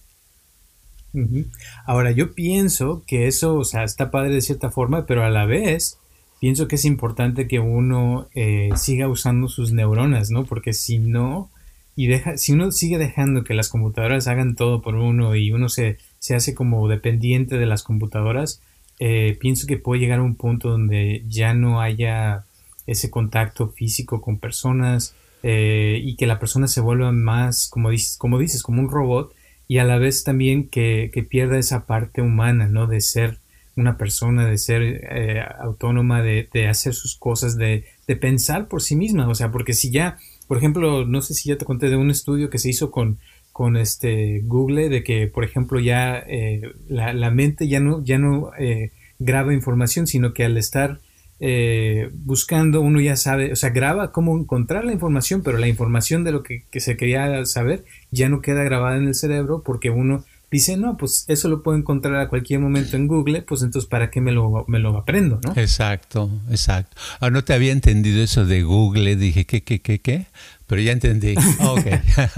Ahora, 1.86 2.12
yo 2.12 2.34
pienso 2.34 3.04
que 3.08 3.28
eso, 3.28 3.56
o 3.56 3.64
sea, 3.64 3.84
está 3.84 4.12
padre 4.12 4.34
de 4.34 4.42
cierta 4.42 4.70
forma, 4.70 5.06
pero 5.06 5.24
a 5.24 5.30
la 5.30 5.46
vez 5.46 5.98
pienso 6.40 6.68
que 6.68 6.76
es 6.76 6.86
importante 6.86 7.48
que 7.48 7.60
uno 7.60 8.28
eh, 8.36 8.70
siga 8.76 9.08
usando 9.08 9.48
sus 9.48 9.72
neuronas, 9.72 10.30
¿no? 10.30 10.46
Porque 10.46 10.74
si 10.74 11.00
no, 11.00 11.50
y 12.00 12.08
deja, 12.08 12.38
si 12.38 12.54
uno 12.54 12.72
sigue 12.72 12.98
dejando 12.98 13.44
que 13.44 13.54
las 13.54 13.68
computadoras 13.68 14.30
hagan 14.30 14.56
todo 14.56 14.82
por 14.82 14.96
uno 14.96 15.36
y 15.36 15.52
uno 15.52 15.68
se, 15.68 15.98
se 16.18 16.34
hace 16.34 16.56
como 16.56 16.88
dependiente 16.88 17.58
de 17.58 17.66
las 17.66 17.84
computadoras, 17.84 18.62
eh, 19.00 19.38
pienso 19.38 19.68
que 19.68 19.76
puede 19.76 20.00
llegar 20.00 20.20
a 20.20 20.24
un 20.24 20.36
punto 20.36 20.70
donde 20.70 21.26
ya 21.28 21.54
no 21.54 21.82
haya 21.82 22.46
ese 22.88 23.10
contacto 23.10 23.68
físico 23.68 24.22
con 24.22 24.40
personas 24.40 25.14
eh, 25.44 26.00
y 26.02 26.16
que 26.16 26.26
la 26.26 26.40
persona 26.40 26.70
se 26.70 26.80
vuelva 26.80 27.12
más, 27.12 27.68
como 27.68 27.90
dices, 27.90 28.16
como 28.16 28.40
dices, 28.40 28.64
como 28.64 28.82
un 28.82 28.90
robot 28.90 29.36
y 29.68 29.80
a 29.80 29.84
la 29.84 29.98
vez 29.98 30.24
también 30.24 30.70
que, 30.70 31.12
pierda 31.30 31.58
esa 31.58 31.86
parte 31.86 32.22
humana, 32.22 32.70
¿no? 32.70 32.88
De 32.88 33.02
ser 33.02 33.40
una 33.76 33.98
persona, 33.98 34.46
de 34.46 34.58
ser 34.58 34.82
eh, 34.84 35.44
autónoma, 35.60 36.22
de, 36.22 36.48
de, 36.54 36.70
hacer 36.70 36.94
sus 36.94 37.18
cosas, 37.18 37.58
de, 37.58 37.84
de 38.08 38.16
pensar 38.16 38.70
por 38.70 38.82
sí 38.82 38.96
misma, 38.96 39.28
o 39.28 39.36
sea, 39.36 39.52
porque 39.52 39.74
si 39.74 39.92
ya 39.92 40.18
por 40.50 40.58
ejemplo, 40.58 41.06
no 41.06 41.22
sé 41.22 41.36
si 41.36 41.50
ya 41.50 41.60
te 41.60 41.66
conté 41.66 41.92
de 41.92 41.96
un 41.96 42.10
estudio 42.10 42.50
que 42.50 42.58
se 42.58 42.70
hizo 42.70 42.90
con, 42.90 43.20
con 43.52 43.78
este 43.78 44.42
Google, 44.44 44.90
de 44.90 45.04
que, 45.04 45.28
por 45.28 45.44
ejemplo, 45.44 45.80
ya 45.80 46.18
eh, 46.18 46.74
la, 46.88 47.30
mente 47.30 47.68
ya 47.68 47.80
no, 47.80 48.04
ya 48.04 48.18
no 48.18 48.50
eh, 48.58 48.92
graba 49.20 49.54
información, 49.54 50.08
sino 50.08 50.34
que 50.34 50.46
al 50.46 50.58
estar 50.58 51.02
eh, 51.40 52.10
buscando 52.26 52.82
uno 52.82 53.00
ya 53.00 53.16
sabe, 53.16 53.52
o 53.52 53.56
sea, 53.56 53.70
graba 53.70 54.12
cómo 54.12 54.36
encontrar 54.40 54.86
la 54.86 54.92
información, 54.92 55.44
pero 55.44 55.60
la 55.60 55.68
información 55.68 56.24
de 56.24 56.32
lo 56.32 56.42
que, 56.42 56.64
que 56.72 56.80
se 56.80 56.98
quería 56.98 57.46
saber 57.46 57.86
ya 58.10 58.28
no 58.28 58.42
queda 58.42 58.64
grabada 58.64 58.98
en 58.98 59.08
el 59.08 59.14
cerebro 59.14 59.62
porque 59.64 59.92
uno 59.92 60.26
dice, 60.52 60.78
no, 60.78 60.98
pues 60.98 61.26
eso 61.28 61.50
lo 61.50 61.64
puedo 61.64 61.78
encontrar 61.78 62.16
a 62.16 62.30
cualquier 62.30 62.60
momento 62.60 62.96
en 62.96 63.08
Google, 63.08 63.42
pues 63.44 63.62
entonces 63.62 63.90
¿para 63.90 64.10
qué 64.10 64.22
me 64.22 64.32
lo, 64.32 64.66
me 64.68 64.80
lo 64.80 64.98
aprendo? 64.98 65.40
¿no? 65.44 65.54
Exacto, 65.56 66.30
exacto. 66.50 66.98
Ah, 67.20 67.30
no 67.30 67.44
te 67.44 67.54
había 67.54 67.72
entendido 67.72 68.22
eso 68.24 68.46
de 68.46 68.64
Google, 68.64 69.16
dije, 69.16 69.46
¿qué, 69.46 69.62
qué, 69.64 69.82
qué, 69.82 70.00
qué? 70.00 70.26
Pero 70.68 70.82
ya 70.82 70.92
entendí. 70.92 71.36
Ok, 71.60 71.86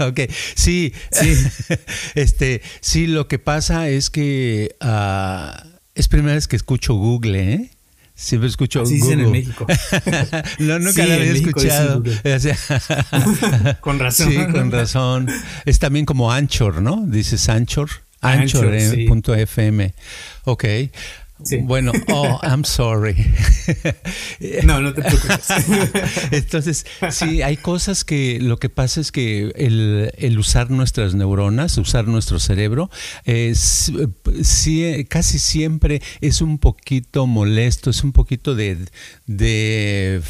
ok. 0.00 0.20
Sí, 0.54 0.92
sí. 1.10 1.34
este, 2.14 2.62
sí, 2.80 3.06
lo 3.06 3.28
que 3.28 3.38
pasa 3.38 3.88
es 3.88 4.10
que 4.10 4.74
uh, 4.82 5.68
es 5.94 6.08
primera 6.08 6.34
vez 6.34 6.48
que 6.48 6.56
escucho 6.56 6.94
Google, 6.94 7.52
¿eh? 7.52 7.70
Siempre 8.22 8.48
escucho 8.48 8.82
Así 8.82 9.00
Google. 9.00 9.22
en 9.24 9.32
México. 9.32 9.66
no, 10.60 10.78
nunca 10.78 11.04
lo 11.04 11.14
había 11.14 11.32
escuchado. 11.32 12.04
con 13.80 13.98
razón. 13.98 14.30
Sí, 14.30 14.36
con 14.52 14.70
razón. 14.70 15.28
Es 15.64 15.80
también 15.80 16.06
como 16.06 16.30
Anchor, 16.30 16.80
¿no? 16.80 17.02
Dices 17.04 17.48
Anchor. 17.48 17.90
Anchor.fm. 18.20 19.84
Eh, 19.84 19.94
ok. 20.44 20.64
Bueno, 21.62 21.92
oh, 22.08 22.40
I'm 22.42 22.64
sorry. 22.64 23.14
no, 24.64 24.80
no 24.80 24.94
te 24.94 25.02
preocupes. 25.02 25.48
Entonces, 26.30 26.86
sí, 27.10 27.42
hay 27.42 27.56
cosas 27.56 28.04
que 28.04 28.38
lo 28.40 28.58
que 28.58 28.68
pasa 28.68 29.00
es 29.00 29.12
que 29.12 29.52
el, 29.56 30.38
usar 30.38 30.70
nuestras 30.70 31.14
neuronas, 31.14 31.76
usar 31.78 32.06
nuestro 32.06 32.38
cerebro, 32.38 32.90
casi 35.08 35.38
siempre 35.38 36.02
es 36.20 36.40
un 36.40 36.58
poquito 36.58 37.26
molesto, 37.26 37.90
es 37.90 38.04
un 38.04 38.12
poquito 38.12 38.54
de, 38.54 38.78
de, 39.26 40.20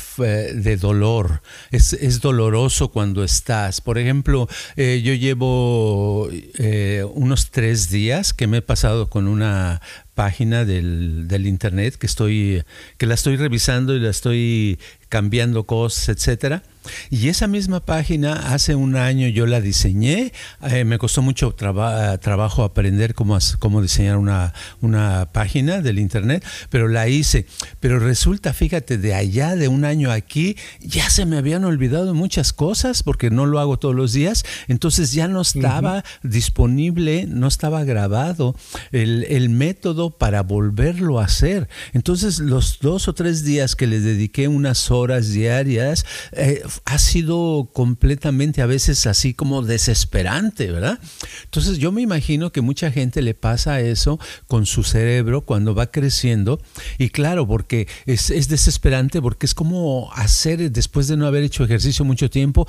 dolor. 0.80 1.42
Es, 1.70 1.92
es, 1.92 2.20
doloroso 2.20 2.88
cuando 2.88 3.24
estás. 3.24 3.80
Por 3.80 3.98
ejemplo, 3.98 4.48
eh, 4.76 5.02
yo 5.04 5.14
llevo 5.14 6.28
eh, 6.58 7.04
unos 7.14 7.50
tres 7.50 7.90
días 7.90 8.32
que 8.32 8.46
me 8.46 8.58
he 8.58 8.62
pasado 8.62 9.08
con 9.08 9.28
una 9.28 9.80
página 10.14 10.64
del, 10.64 11.26
del, 11.28 11.46
internet 11.46 11.96
que 11.96 12.06
estoy 12.06 12.62
que 12.98 13.06
la 13.06 13.14
estoy 13.14 13.36
revisando 13.36 13.94
y 13.94 14.00
la 14.00 14.10
estoy 14.10 14.78
cambiando 15.08 15.64
cosas, 15.64 16.08
etcétera. 16.10 16.62
Y 17.10 17.28
esa 17.28 17.46
misma 17.46 17.80
página 17.80 18.52
hace 18.52 18.74
un 18.74 18.96
año 18.96 19.28
yo 19.28 19.46
la 19.46 19.60
diseñé, 19.60 20.32
eh, 20.62 20.84
me 20.84 20.98
costó 20.98 21.22
mucho 21.22 21.54
trabajo 21.54 22.64
aprender 22.64 23.14
cómo, 23.14 23.38
cómo 23.58 23.82
diseñar 23.82 24.16
una, 24.16 24.52
una, 24.80 25.28
página 25.32 25.80
del 25.80 25.98
internet, 25.98 26.44
pero 26.70 26.88
la 26.88 27.08
hice. 27.08 27.46
Pero 27.80 27.98
resulta, 27.98 28.52
fíjate, 28.52 28.98
de 28.98 29.14
allá, 29.14 29.56
de 29.56 29.68
un 29.68 29.84
año 29.84 30.10
aquí, 30.10 30.56
ya 30.80 31.08
se 31.10 31.26
me 31.26 31.36
habían 31.36 31.64
olvidado 31.64 32.14
muchas 32.14 32.52
cosas 32.52 33.02
porque 33.02 33.30
no 33.30 33.46
lo 33.46 33.60
hago 33.60 33.78
todos 33.78 33.94
los 33.94 34.12
días, 34.12 34.44
entonces 34.68 35.12
ya 35.12 35.28
no 35.28 35.40
estaba 35.40 36.04
disponible, 36.22 37.26
no 37.28 37.46
estaba 37.46 37.84
grabado 37.84 38.56
el, 38.90 39.24
el 39.24 39.48
método 39.48 40.10
para 40.10 40.42
volverlo 40.42 41.20
a 41.20 41.24
hacer. 41.24 41.68
Entonces 41.92 42.38
los 42.38 42.78
dos 42.80 43.08
o 43.08 43.14
tres 43.14 43.44
días 43.44 43.76
que 43.76 43.86
le 43.86 44.00
dediqué 44.00 44.48
unas 44.48 44.90
horas 44.90 45.30
diarias, 45.30 46.04
eh, 46.32 46.62
ha 46.84 46.98
sido 46.98 47.70
completamente 47.72 48.62
a 48.62 48.66
veces 48.66 49.06
así 49.06 49.34
como 49.34 49.62
desesperante, 49.62 50.70
¿verdad? 50.70 50.98
Entonces 51.44 51.78
yo 51.78 51.92
me 51.92 52.02
imagino 52.02 52.52
que 52.52 52.60
mucha 52.60 52.90
gente 52.90 53.22
le 53.22 53.34
pasa 53.34 53.80
eso 53.80 54.18
con 54.46 54.66
su 54.66 54.82
cerebro 54.82 55.42
cuando 55.42 55.74
va 55.74 55.90
creciendo 55.90 56.60
y 56.98 57.10
claro, 57.10 57.46
porque 57.46 57.88
es, 58.06 58.30
es 58.30 58.48
desesperante 58.48 59.20
porque 59.20 59.46
es 59.46 59.54
como 59.54 60.10
hacer 60.14 60.70
después 60.70 61.08
de 61.08 61.16
no 61.16 61.26
haber 61.26 61.42
hecho 61.42 61.64
ejercicio 61.64 62.04
mucho 62.04 62.30
tiempo, 62.30 62.66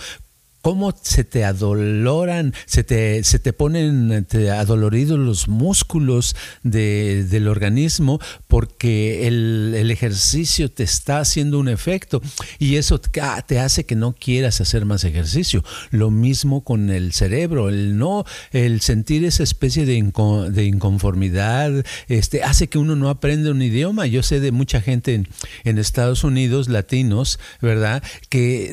cómo 0.63 0.96
se 1.00 1.25
te 1.25 1.43
adoloran, 1.43 2.53
se 2.65 2.86
te, 2.86 3.22
se 3.25 3.38
te 3.38 3.51
ponen 3.51 4.25
adoloridos 4.50 5.20
los 5.20 5.50
músculos 5.50 6.38
del 6.63 7.50
organismo 7.50 8.20
porque 8.48 9.27
el, 9.27 9.91
ejercicio 9.91 10.72
te 10.72 10.84
está 10.84 11.20
haciendo 11.20 11.60
un 11.60 11.67
efecto 11.67 12.22
y 12.60 12.77
eso 12.77 13.00
ah, 13.22 13.43
te 13.46 13.60
hace 13.60 13.86
que 13.86 13.96
no 13.96 14.13
quieras 14.13 14.62
hacer 14.62 14.86
más 14.86 15.03
ejercicio. 15.03 15.65
Lo 15.91 16.10
mismo 16.10 16.63
con 16.63 16.89
el 16.89 17.12
cerebro, 17.12 17.67
el 17.67 17.98
no, 17.98 18.24
el 18.51 18.79
sentir 18.79 19.25
esa 19.25 19.43
especie 19.43 19.86
de, 19.86 20.01
de 20.50 20.63
inconformidad, 20.63 21.86
este, 22.08 22.41
hace 22.41 22.70
que 22.70 22.77
uno 22.77 22.96
no 22.96 23.10
aprenda 23.10 23.51
un 23.51 23.62
idioma. 23.62 24.08
Yo 24.08 24.24
sé 24.24 24.39
de 24.39 24.53
mucha 24.53 24.79
gente 24.79 25.13
en, 25.13 25.27
en 25.65 25.77
Estados 25.77 26.24
Unidos, 26.24 26.70
latinos, 26.70 27.38
¿verdad? 27.62 28.01
Que 28.29 28.72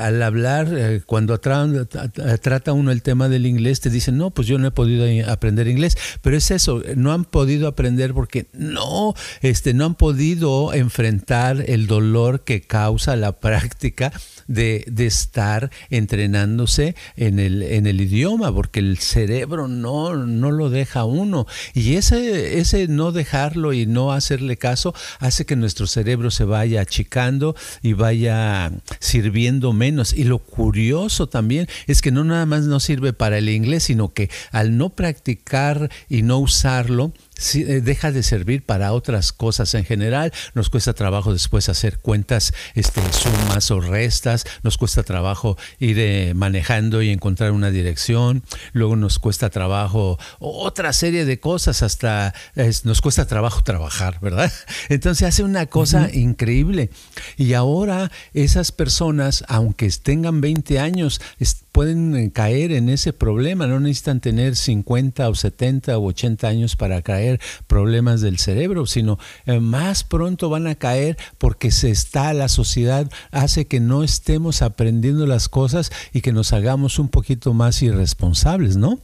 al 0.00 0.22
hablar, 0.22 0.68
eh, 0.72 1.02
cuando 1.04 1.31
trata 1.38 2.72
uno 2.72 2.90
el 2.90 3.02
tema 3.02 3.28
del 3.28 3.46
inglés, 3.46 3.80
te 3.80 3.90
dicen, 3.90 4.16
no, 4.16 4.30
pues 4.30 4.48
yo 4.48 4.58
no 4.58 4.68
he 4.68 4.70
podido 4.70 5.06
aprender 5.30 5.68
inglés. 5.68 5.96
Pero 6.20 6.36
es 6.36 6.50
eso, 6.50 6.82
no 6.96 7.12
han 7.12 7.24
podido 7.24 7.68
aprender 7.68 8.14
porque 8.14 8.46
no, 8.52 9.14
este, 9.40 9.74
no 9.74 9.84
han 9.84 9.94
podido 9.94 10.72
enfrentar 10.74 11.64
el 11.66 11.86
dolor 11.86 12.42
que 12.42 12.60
causa 12.60 13.16
la 13.16 13.32
práctica 13.32 14.12
de, 14.46 14.84
estar 15.02 15.70
entrenándose 15.90 16.94
en 17.16 17.38
el, 17.38 17.62
en 17.62 17.86
el 17.86 18.00
idioma, 18.00 18.54
porque 18.54 18.80
el 18.80 18.98
cerebro 18.98 19.66
no, 19.66 20.14
no 20.14 20.50
lo 20.50 20.70
deja 20.70 21.04
uno. 21.04 21.46
Y 21.74 21.94
ese, 21.94 22.58
ese 22.58 22.86
no 22.88 23.12
dejarlo 23.12 23.72
y 23.72 23.86
no 23.86 24.12
hacerle 24.12 24.56
caso 24.56 24.94
hace 25.18 25.44
que 25.44 25.56
nuestro 25.56 25.86
cerebro 25.86 26.30
se 26.30 26.44
vaya 26.44 26.80
achicando 26.80 27.56
y 27.82 27.94
vaya 27.94 28.72
sirviendo 29.00 29.72
menos. 29.72 30.12
Y 30.12 30.24
lo 30.24 30.38
curioso 30.38 31.21
también 31.28 31.66
es 31.86 32.02
que 32.02 32.10
no 32.10 32.24
nada 32.24 32.46
más 32.46 32.64
no 32.64 32.80
sirve 32.80 33.12
para 33.12 33.38
el 33.38 33.48
inglés, 33.48 33.84
sino 33.84 34.12
que 34.12 34.30
al 34.50 34.76
no 34.76 34.90
practicar 34.90 35.90
y 36.08 36.22
no 36.22 36.38
usarlo, 36.38 37.12
deja 37.82 38.12
de 38.12 38.22
servir 38.22 38.64
para 38.64 38.92
otras 38.92 39.32
cosas 39.32 39.74
en 39.74 39.84
general. 39.84 40.32
Nos 40.54 40.70
cuesta 40.70 40.92
trabajo 40.92 41.32
después 41.32 41.68
hacer 41.68 41.98
cuentas, 41.98 42.52
este, 42.74 43.00
sumas 43.12 43.70
o 43.70 43.80
restas. 43.80 44.44
Nos 44.62 44.78
cuesta 44.78 45.02
trabajo 45.02 45.56
ir 45.78 45.98
eh, 45.98 46.32
manejando 46.34 47.02
y 47.02 47.10
encontrar 47.10 47.52
una 47.52 47.70
dirección. 47.70 48.42
Luego 48.72 48.96
nos 48.96 49.18
cuesta 49.18 49.50
trabajo 49.50 50.18
otra 50.38 50.92
serie 50.92 51.24
de 51.24 51.40
cosas. 51.40 51.82
Hasta 51.82 52.34
nos 52.84 53.00
cuesta 53.00 53.26
trabajo 53.26 53.62
trabajar, 53.62 54.18
¿verdad? 54.20 54.52
Entonces 54.88 55.28
hace 55.28 55.42
una 55.42 55.66
cosa 55.66 56.08
increíble. 56.12 56.90
Y 57.36 57.54
ahora 57.54 58.10
esas 58.34 58.72
personas, 58.72 59.44
aunque 59.48 59.90
tengan 60.02 60.40
20 60.40 60.78
años, 60.78 61.20
pueden 61.72 62.14
eh, 62.14 62.30
caer 62.32 62.72
en 62.72 62.88
ese 62.88 63.12
problema, 63.12 63.66
no 63.66 63.80
necesitan 63.80 64.20
tener 64.20 64.56
50 64.56 65.28
o 65.28 65.34
70 65.34 65.98
o 65.98 66.04
80 66.04 66.46
años 66.46 66.76
para 66.76 67.00
caer 67.02 67.31
problemas 67.66 68.20
del 68.20 68.38
cerebro, 68.38 68.86
sino 68.86 69.18
eh, 69.46 69.60
más 69.60 70.04
pronto 70.04 70.48
van 70.48 70.66
a 70.66 70.74
caer 70.74 71.16
porque 71.38 71.70
se 71.70 71.90
está, 71.90 72.32
la 72.32 72.48
sociedad 72.48 73.10
hace 73.30 73.66
que 73.66 73.80
no 73.80 74.02
estemos 74.02 74.62
aprendiendo 74.62 75.26
las 75.26 75.48
cosas 75.48 75.90
y 76.12 76.20
que 76.20 76.32
nos 76.32 76.52
hagamos 76.52 76.98
un 76.98 77.08
poquito 77.08 77.54
más 77.54 77.82
irresponsables, 77.82 78.76
¿no? 78.76 79.00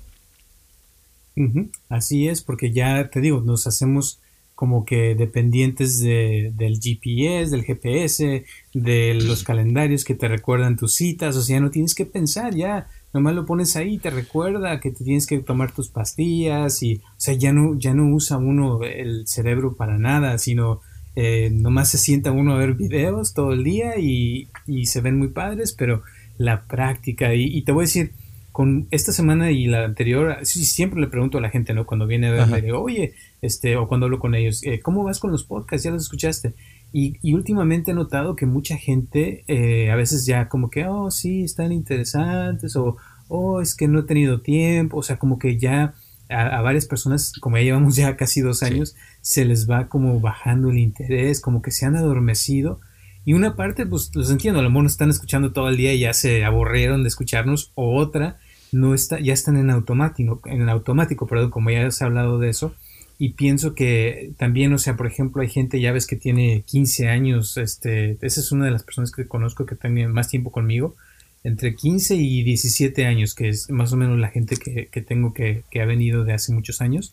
Así 1.89 2.27
es, 2.29 2.43
porque 2.43 2.73
ya 2.73 3.11
te 3.11 3.21
digo, 3.21 3.41
nos 3.41 3.67
hacemos 3.67 4.21
como 4.59 4.85
que 4.85 5.15
dependientes 5.15 6.01
de, 6.01 6.53
del 6.57 6.81
GPS, 6.81 7.53
del 7.53 7.65
GPS, 7.65 8.45
de 8.75 9.15
los 9.15 9.45
calendarios 9.45 10.05
que 10.05 10.17
te 10.17 10.27
recuerdan 10.27 10.77
tus 10.77 10.97
citas, 10.97 11.37
o 11.37 11.43
sea, 11.43 11.61
no 11.61 11.71
tienes 11.71 11.95
que 11.95 12.07
pensar, 12.07 12.57
ya 12.57 12.89
nomás 13.13 13.35
lo 13.35 13.47
pones 13.47 13.77
ahí, 13.77 13.99
te 13.99 14.11
recuerda 14.11 14.81
que 14.81 14.91
te 14.91 15.05
tienes 15.05 15.27
que 15.27 15.39
tomar 15.39 15.73
tus 15.73 15.89
pastillas 15.89 16.83
y, 16.83 16.97
o 16.97 17.21
sea, 17.21 17.35
ya 17.35 17.53
no, 17.53 17.79
ya 17.79 17.95
no 17.95 18.07
usa 18.15 18.37
uno 18.37 18.83
el 18.83 19.27
cerebro 19.27 19.77
para 19.77 19.99
nada, 19.99 20.39
sino 20.39 20.81
eh, 21.17 21.51
nomás 21.53 21.91
se 21.91 21.99
sienta 21.99 22.31
uno 22.31 22.55
a 22.55 22.59
ver 22.59 22.75
videos 22.75 23.35
todo 23.35 23.53
el 23.53 23.65
día 23.65 23.99
y, 23.99 24.49
y 24.67 24.87
se 24.87 25.01
ven 25.01 25.19
muy 25.19 25.29
padres, 25.29 25.73
pero 25.73 26.03
la 26.37 26.67
práctica, 26.67 27.35
y, 27.35 27.45
y 27.45 27.63
te 27.63 27.73
voy 27.73 27.83
a 27.83 27.87
decir, 27.87 28.13
con 28.59 28.89
esta 28.91 29.13
semana 29.13 29.53
y 29.53 29.67
la 29.67 29.85
anterior, 29.85 30.39
siempre 30.45 31.01
le 31.01 31.07
pregunto 31.07 31.39
a 31.39 31.41
la 31.41 31.49
gente, 31.49 31.75
¿no? 31.75 31.87
Cuando 31.87 32.09
viene 32.09 32.27
a 32.27 32.33
verme, 32.33 32.73
oye, 32.73 33.15
este, 33.41 33.77
o 33.77 33.87
cuando 33.87 34.07
hablo 34.07 34.19
con 34.19 34.35
ellos, 34.35 34.65
eh, 34.65 34.81
¿cómo 34.81 35.05
vas 35.05 35.21
con 35.21 35.31
los 35.31 35.45
podcasts? 35.45 35.85
¿Ya 35.85 35.93
los 35.93 36.03
escuchaste? 36.03 36.55
Y, 36.93 37.17
y 37.23 37.35
últimamente 37.35 37.91
he 37.91 37.95
notado 37.95 38.35
que 38.35 38.47
mucha 38.47 38.77
gente 38.77 39.45
eh, 39.47 39.91
a 39.91 39.97
veces 39.97 40.25
ya 40.25 40.49
como 40.49 40.71
que, 40.71 40.87
oh, 40.87 41.11
sí, 41.11 41.45
están 41.45 41.73
interesantes, 41.73 42.77
o, 42.77 42.97
oh, 43.29 43.61
es 43.61 43.75
que 43.75 43.89
no 43.89 44.01
he 44.01 44.03
tenido 44.05 44.41
tiempo, 44.41 44.99
o 44.99 45.03
sea, 45.03 45.19
como 45.19 45.39
que 45.39 45.59
ya 45.59 45.95
a, 46.29 46.61
varias 46.61 46.87
personas, 46.87 47.33
como 47.41 47.57
ya 47.57 47.65
llevamos 47.65 47.97
ya 47.97 48.17
casi 48.17 48.41
dos 48.41 48.63
años, 48.63 48.97
se 49.21 49.45
les 49.45 49.69
va 49.69 49.89
como 49.89 50.21
bajando 50.21 50.71
el 50.71 50.79
interés, 50.79 51.41
como 51.41 51.63
que 51.63 51.71
se 51.71 51.87
han 51.87 51.97
adormecido. 51.97 52.81
Y 53.25 53.35
una 53.35 53.57
parte, 53.57 53.85
pues 53.87 54.11
los 54.15 54.31
entiendo, 54.31 54.61
a 54.61 54.63
lo 54.63 54.71
mejor 54.71 54.85
nos 54.85 54.93
están 54.93 55.11
escuchando 55.11 55.53
todo 55.53 55.69
el 55.69 55.77
día 55.77 55.93
y 55.93 56.01
ya 56.01 56.15
se 56.15 56.45
aburrieron 56.45 57.03
de 57.03 57.09
escucharnos, 57.09 57.73
o 57.75 57.97
otra, 57.97 58.39
no 58.73 58.95
está, 58.95 59.21
ya 59.21 59.33
están 59.33 59.57
en 59.57 59.71
automático, 59.71 60.41
en 60.47 60.69
automático, 60.69 61.27
perdón, 61.27 61.51
como 61.51 61.71
ya 61.71 61.91
se 61.91 62.05
ha 62.05 62.07
hablado 62.07 62.39
de 62.39 62.51
eso. 62.51 62.75
Y 63.19 63.31
pienso 63.31 63.75
que 63.75 64.33
también, 64.39 64.73
o 64.73 64.79
sea, 64.79 64.97
por 64.97 65.09
ejemplo, 65.09 65.43
hay 65.43 65.49
gente, 65.49 65.81
ya 65.81 65.93
ves 65.93 66.07
que 66.07 66.15
tiene 66.15 66.63
15 66.67 67.09
años, 67.09 67.57
este, 67.57 68.17
esa 68.21 68.41
es 68.41 68.53
una 68.53 68.67
de 68.67 68.71
las 68.71 68.85
personas 68.85 69.11
que 69.11 69.27
conozco 69.27 69.67
que 69.67 69.75
tiene 69.75 70.07
más 70.07 70.29
tiempo 70.29 70.53
conmigo, 70.53 70.95
entre 71.43 71.75
15 71.75 72.15
y 72.15 72.45
17 72.45 73.07
años, 73.07 73.35
que 73.35 73.49
es 73.49 73.71
más 73.71 73.93
o 73.93 73.97
menos 73.97 74.19
la 74.19 74.29
gente 74.29 74.57
que, 74.57 74.87
que 74.87 75.03
tengo 75.03 75.35
que, 75.35 75.65
que, 75.71 75.81
ha 75.81 75.87
venido 75.87 76.25
de 76.25 76.33
hace 76.33 76.53
muchos 76.53 76.81
años. 76.81 77.13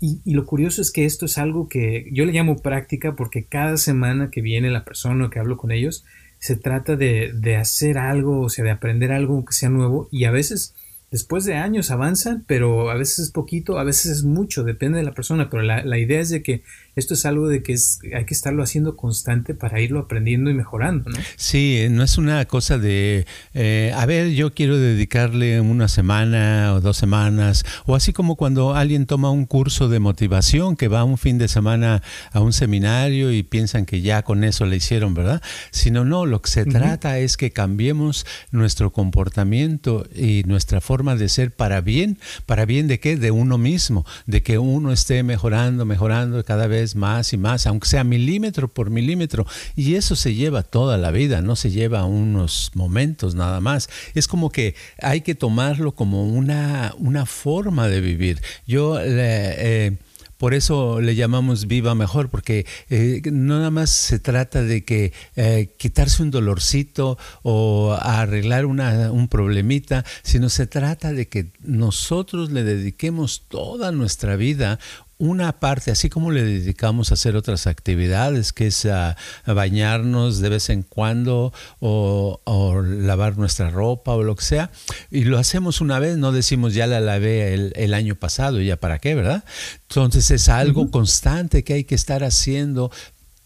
Y, 0.00 0.20
y, 0.24 0.32
lo 0.32 0.46
curioso 0.46 0.80
es 0.80 0.90
que 0.90 1.04
esto 1.04 1.26
es 1.26 1.36
algo 1.36 1.68
que 1.68 2.08
yo 2.12 2.24
le 2.24 2.32
llamo 2.32 2.56
práctica 2.56 3.14
porque 3.14 3.44
cada 3.44 3.76
semana 3.76 4.30
que 4.30 4.40
viene 4.40 4.70
la 4.70 4.84
persona 4.84 5.26
o 5.26 5.30
que 5.30 5.40
hablo 5.40 5.58
con 5.58 5.72
ellos, 5.72 6.04
se 6.38 6.56
trata 6.56 6.96
de, 6.96 7.32
de 7.34 7.56
hacer 7.56 7.98
algo, 7.98 8.40
o 8.40 8.48
sea, 8.48 8.64
de 8.64 8.70
aprender 8.70 9.12
algo 9.12 9.44
que 9.44 9.52
sea 9.52 9.68
nuevo 9.68 10.08
y 10.10 10.24
a 10.24 10.30
veces 10.30 10.74
después 11.14 11.44
de 11.44 11.54
años 11.54 11.92
avanzan, 11.92 12.42
pero 12.48 12.90
a 12.90 12.94
veces 12.94 13.20
es 13.20 13.30
poquito, 13.30 13.78
a 13.78 13.84
veces 13.84 14.10
es 14.10 14.24
mucho, 14.24 14.64
depende 14.64 14.98
de 14.98 15.04
la 15.04 15.14
persona, 15.14 15.48
pero 15.48 15.62
la, 15.62 15.96
idea 15.96 16.18
es 16.18 16.28
de 16.28 16.42
que 16.42 16.64
esto 16.96 17.14
es 17.14 17.26
algo 17.26 17.48
de 17.48 17.62
que 17.62 17.72
es, 17.72 17.98
hay 18.14 18.24
que 18.24 18.34
estarlo 18.34 18.62
haciendo 18.62 18.96
constante 18.96 19.54
para 19.54 19.80
irlo 19.80 20.00
aprendiendo 20.00 20.50
y 20.50 20.54
mejorando, 20.54 21.10
¿no? 21.10 21.18
Sí, 21.36 21.86
no 21.90 22.02
es 22.02 22.18
una 22.18 22.44
cosa 22.44 22.78
de, 22.78 23.26
eh, 23.52 23.92
a 23.96 24.06
ver, 24.06 24.30
yo 24.30 24.54
quiero 24.54 24.78
dedicarle 24.78 25.60
una 25.60 25.88
semana 25.88 26.72
o 26.74 26.80
dos 26.80 26.96
semanas, 26.96 27.64
o 27.86 27.96
así 27.96 28.12
como 28.12 28.36
cuando 28.36 28.74
alguien 28.74 29.06
toma 29.06 29.30
un 29.30 29.46
curso 29.46 29.88
de 29.88 29.98
motivación, 29.98 30.76
que 30.76 30.88
va 30.88 31.04
un 31.04 31.18
fin 31.18 31.38
de 31.38 31.48
semana 31.48 32.02
a 32.32 32.40
un 32.40 32.52
seminario 32.52 33.32
y 33.32 33.42
piensan 33.42 33.86
que 33.86 34.00
ya 34.00 34.22
con 34.22 34.44
eso 34.44 34.66
le 34.66 34.76
hicieron, 34.76 35.14
¿verdad? 35.14 35.42
Sino, 35.70 36.04
no, 36.04 36.26
lo 36.26 36.42
que 36.42 36.50
se 36.50 36.64
trata 36.64 37.18
es 37.18 37.36
que 37.36 37.50
cambiemos 37.50 38.26
nuestro 38.50 38.92
comportamiento 38.92 40.06
y 40.14 40.42
nuestra 40.46 40.80
forma 40.80 41.16
de 41.16 41.28
ser 41.28 41.50
para 41.50 41.80
bien, 41.80 42.18
para 42.46 42.66
bien 42.66 42.86
de 42.86 43.00
qué, 43.00 43.16
de 43.16 43.30
uno 43.30 43.58
mismo, 43.58 44.06
de 44.26 44.42
que 44.42 44.58
uno 44.58 44.92
esté 44.92 45.22
mejorando, 45.22 45.84
mejorando 45.84 46.44
cada 46.44 46.66
vez 46.66 46.83
más 46.94 47.32
y 47.32 47.38
más, 47.38 47.66
aunque 47.66 47.88
sea 47.88 48.04
milímetro 48.04 48.68
por 48.68 48.90
milímetro. 48.90 49.46
Y 49.74 49.94
eso 49.94 50.16
se 50.16 50.34
lleva 50.34 50.62
toda 50.62 50.98
la 50.98 51.10
vida, 51.10 51.40
no 51.40 51.56
se 51.56 51.70
lleva 51.70 52.04
unos 52.04 52.70
momentos 52.74 53.34
nada 53.34 53.60
más. 53.60 53.88
Es 54.14 54.28
como 54.28 54.50
que 54.50 54.74
hay 55.00 55.22
que 55.22 55.34
tomarlo 55.34 55.92
como 55.92 56.28
una, 56.28 56.94
una 56.98 57.24
forma 57.26 57.88
de 57.88 58.00
vivir. 58.00 58.42
Yo 58.66 58.98
eh, 59.00 59.96
por 60.44 60.52
eso 60.52 61.00
le 61.00 61.14
llamamos 61.14 61.66
viva 61.68 61.94
mejor, 61.94 62.28
porque 62.28 62.66
eh, 62.90 63.22
nada 63.32 63.70
más 63.70 63.88
se 63.88 64.18
trata 64.18 64.62
de 64.62 64.84
que 64.84 65.12
eh, 65.36 65.74
quitarse 65.78 66.22
un 66.22 66.30
dolorcito 66.30 67.16
o 67.42 67.96
arreglar 67.98 68.66
una, 68.66 69.10
un 69.12 69.28
problemita, 69.28 70.04
sino 70.22 70.48
se 70.48 70.66
trata 70.66 71.12
de 71.12 71.28
que 71.28 71.52
nosotros 71.62 72.50
le 72.50 72.64
dediquemos 72.64 73.44
toda 73.48 73.92
nuestra 73.92 74.36
vida 74.36 74.78
una 75.24 75.52
parte, 75.58 75.90
así 75.90 76.08
como 76.10 76.30
le 76.30 76.42
dedicamos 76.42 77.10
a 77.10 77.14
hacer 77.14 77.36
otras 77.36 77.66
actividades, 77.66 78.52
que 78.52 78.66
es 78.68 78.86
a, 78.86 79.16
bañarnos 79.46 80.40
de 80.40 80.48
vez 80.48 80.70
en 80.70 80.82
cuando 80.82 81.52
o, 81.80 82.40
lavar 82.84 83.38
nuestra 83.38 83.70
ropa 83.70 84.12
o 84.12 84.22
lo 84.22 84.36
que 84.36 84.44
sea, 84.44 84.70
y 85.10 85.24
lo 85.24 85.38
hacemos 85.38 85.80
una 85.80 85.98
vez, 85.98 86.16
no 86.16 86.32
decimos 86.32 86.74
ya 86.74 86.86
la 86.86 87.00
lavé 87.00 87.54
el, 87.54 87.94
año 87.94 88.16
pasado, 88.16 88.60
ya 88.60 88.76
para 88.76 88.98
qué, 88.98 89.14
¿verdad? 89.14 89.44
Entonces 89.88 90.30
es 90.30 90.48
algo 90.48 90.90
constante 90.90 91.62
que 91.64 91.74
hay 91.74 91.84
que 91.84 91.94
estar 91.94 92.24
haciendo 92.24 92.90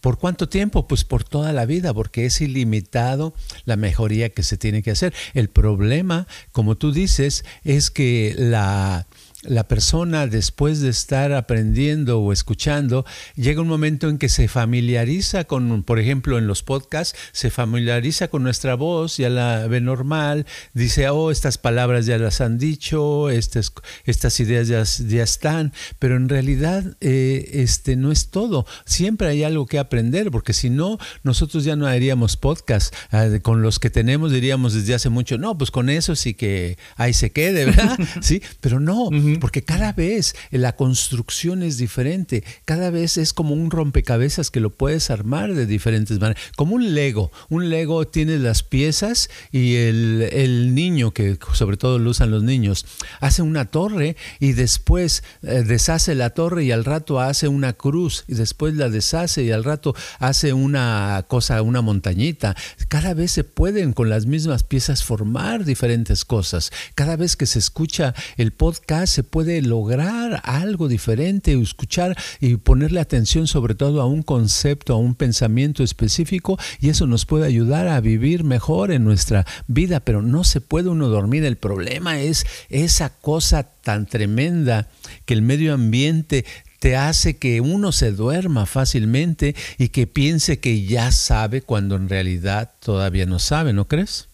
¿Por 0.00 0.18
cuánto 0.18 0.48
tiempo? 0.48 0.86
Pues 0.86 1.02
por 1.04 1.24
toda 1.24 1.52
la 1.52 1.66
vida, 1.66 1.92
porque 1.92 2.24
es 2.24 2.40
ilimitado 2.40 3.34
la 3.64 3.76
mejoría 3.76 4.28
que 4.28 4.44
se 4.44 4.56
tiene 4.56 4.82
que 4.82 4.92
hacer. 4.92 5.12
El 5.34 5.48
problema, 5.48 6.28
como 6.52 6.76
tú 6.76 6.92
dices, 6.92 7.44
es 7.64 7.90
que 7.90 8.34
la, 8.38 9.07
la 9.42 9.68
persona 9.68 10.26
después 10.26 10.80
de 10.80 10.88
estar 10.88 11.32
aprendiendo 11.32 12.20
o 12.20 12.32
escuchando, 12.32 13.06
llega 13.36 13.62
un 13.62 13.68
momento 13.68 14.08
en 14.08 14.18
que 14.18 14.28
se 14.28 14.48
familiariza 14.48 15.44
con, 15.44 15.84
por 15.84 16.00
ejemplo, 16.00 16.38
en 16.38 16.48
los 16.48 16.64
podcasts, 16.64 17.16
se 17.30 17.50
familiariza 17.50 18.28
con 18.28 18.42
nuestra 18.42 18.74
voz, 18.74 19.16
ya 19.16 19.30
la 19.30 19.68
ve 19.68 19.80
normal, 19.80 20.44
dice, 20.74 21.08
oh, 21.08 21.30
estas 21.30 21.56
palabras 21.56 22.06
ya 22.06 22.18
las 22.18 22.40
han 22.40 22.58
dicho, 22.58 23.30
estas, 23.30 23.72
estas 24.04 24.40
ideas 24.40 24.66
ya, 24.66 24.82
ya 24.82 25.22
están, 25.22 25.72
pero 26.00 26.16
en 26.16 26.28
realidad 26.28 26.96
eh, 27.00 27.48
este, 27.52 27.94
no 27.94 28.10
es 28.10 28.30
todo. 28.30 28.66
Siempre 28.86 29.28
hay 29.28 29.44
algo 29.44 29.66
que 29.66 29.78
aprender, 29.78 30.32
porque 30.32 30.52
si 30.52 30.68
no, 30.68 30.98
nosotros 31.22 31.62
ya 31.62 31.76
no 31.76 31.86
haríamos 31.86 32.36
podcast. 32.36 32.92
Ah, 33.12 33.28
con 33.42 33.62
los 33.62 33.78
que 33.78 33.90
tenemos 33.90 34.32
diríamos 34.32 34.74
desde 34.74 34.94
hace 34.94 35.10
mucho, 35.10 35.38
no, 35.38 35.56
pues 35.56 35.70
con 35.70 35.90
eso 35.90 36.16
sí 36.16 36.34
que 36.34 36.76
ahí 36.96 37.12
se 37.12 37.30
quede, 37.30 37.66
¿verdad? 37.66 37.96
sí, 38.20 38.42
pero 38.60 38.80
no 38.80 39.10
porque 39.36 39.62
cada 39.62 39.92
vez 39.92 40.34
la 40.50 40.76
construcción 40.76 41.62
es 41.62 41.78
diferente, 41.78 42.44
cada 42.64 42.90
vez 42.90 43.16
es 43.16 43.32
como 43.32 43.54
un 43.54 43.70
rompecabezas 43.70 44.50
que 44.50 44.60
lo 44.60 44.70
puedes 44.70 45.10
armar 45.10 45.54
de 45.54 45.66
diferentes 45.66 46.18
maneras, 46.18 46.42
como 46.56 46.74
un 46.74 46.94
Lego. 46.94 47.30
Un 47.48 47.70
Lego 47.70 48.06
tiene 48.06 48.38
las 48.38 48.62
piezas 48.62 49.30
y 49.52 49.76
el, 49.76 50.74
niño, 50.74 51.12
que 51.12 51.38
sobre 51.52 51.76
todo 51.76 51.98
lo 51.98 52.10
usan 52.10 52.30
los 52.30 52.42
niños, 52.42 52.86
hace 53.20 53.42
una 53.42 53.66
torre 53.66 54.16
y 54.40 54.52
después 54.52 55.22
eh, 55.42 55.64
deshace 55.66 56.14
la 56.14 56.30
torre 56.30 56.64
y 56.64 56.72
al 56.72 56.84
rato 56.84 57.20
hace 57.20 57.48
una 57.48 57.72
cruz 57.72 58.24
y 58.28 58.34
después 58.34 58.74
la 58.74 58.88
deshace 58.88 59.42
y 59.44 59.50
al 59.50 59.64
rato 59.64 59.94
hace 60.18 60.52
una 60.52 61.24
cosa, 61.28 61.62
una 61.62 61.82
montañita. 61.82 62.56
Cada 62.88 63.14
vez 63.14 63.32
se 63.32 63.44
pueden 63.44 63.92
con 63.92 64.08
las 64.08 64.26
mismas 64.26 64.62
piezas 64.62 65.04
formar 65.04 65.64
diferentes 65.64 66.24
cosas. 66.24 66.70
Cada 66.94 67.16
vez 67.16 67.36
que 67.36 67.46
se 67.46 67.58
escucha 67.58 68.14
el 68.36 68.52
podcast 68.52 69.17
se 69.18 69.24
puede 69.24 69.62
lograr 69.62 70.40
algo 70.44 70.86
diferente, 70.86 71.60
escuchar 71.60 72.16
y 72.40 72.54
ponerle 72.54 73.00
atención 73.00 73.48
sobre 73.48 73.74
todo 73.74 74.00
a 74.00 74.06
un 74.06 74.22
concepto, 74.22 74.94
a 74.94 74.96
un 74.96 75.16
pensamiento 75.16 75.82
específico 75.82 76.56
y 76.78 76.90
eso 76.90 77.08
nos 77.08 77.26
puede 77.26 77.44
ayudar 77.44 77.88
a 77.88 78.00
vivir 78.00 78.44
mejor 78.44 78.92
en 78.92 79.02
nuestra 79.02 79.44
vida, 79.66 79.98
pero 79.98 80.22
no 80.22 80.44
se 80.44 80.60
puede 80.60 80.88
uno 80.88 81.08
dormir. 81.08 81.44
El 81.44 81.56
problema 81.56 82.20
es 82.20 82.46
esa 82.68 83.08
cosa 83.08 83.64
tan 83.64 84.06
tremenda 84.06 84.86
que 85.24 85.34
el 85.34 85.42
medio 85.42 85.74
ambiente 85.74 86.44
te 86.78 86.94
hace 86.94 87.38
que 87.38 87.60
uno 87.60 87.90
se 87.90 88.12
duerma 88.12 88.66
fácilmente 88.66 89.56
y 89.78 89.88
que 89.88 90.06
piense 90.06 90.60
que 90.60 90.84
ya 90.84 91.10
sabe 91.10 91.60
cuando 91.60 91.96
en 91.96 92.08
realidad 92.08 92.70
todavía 92.78 93.26
no 93.26 93.40
sabe, 93.40 93.72
¿no 93.72 93.88
crees? 93.88 94.28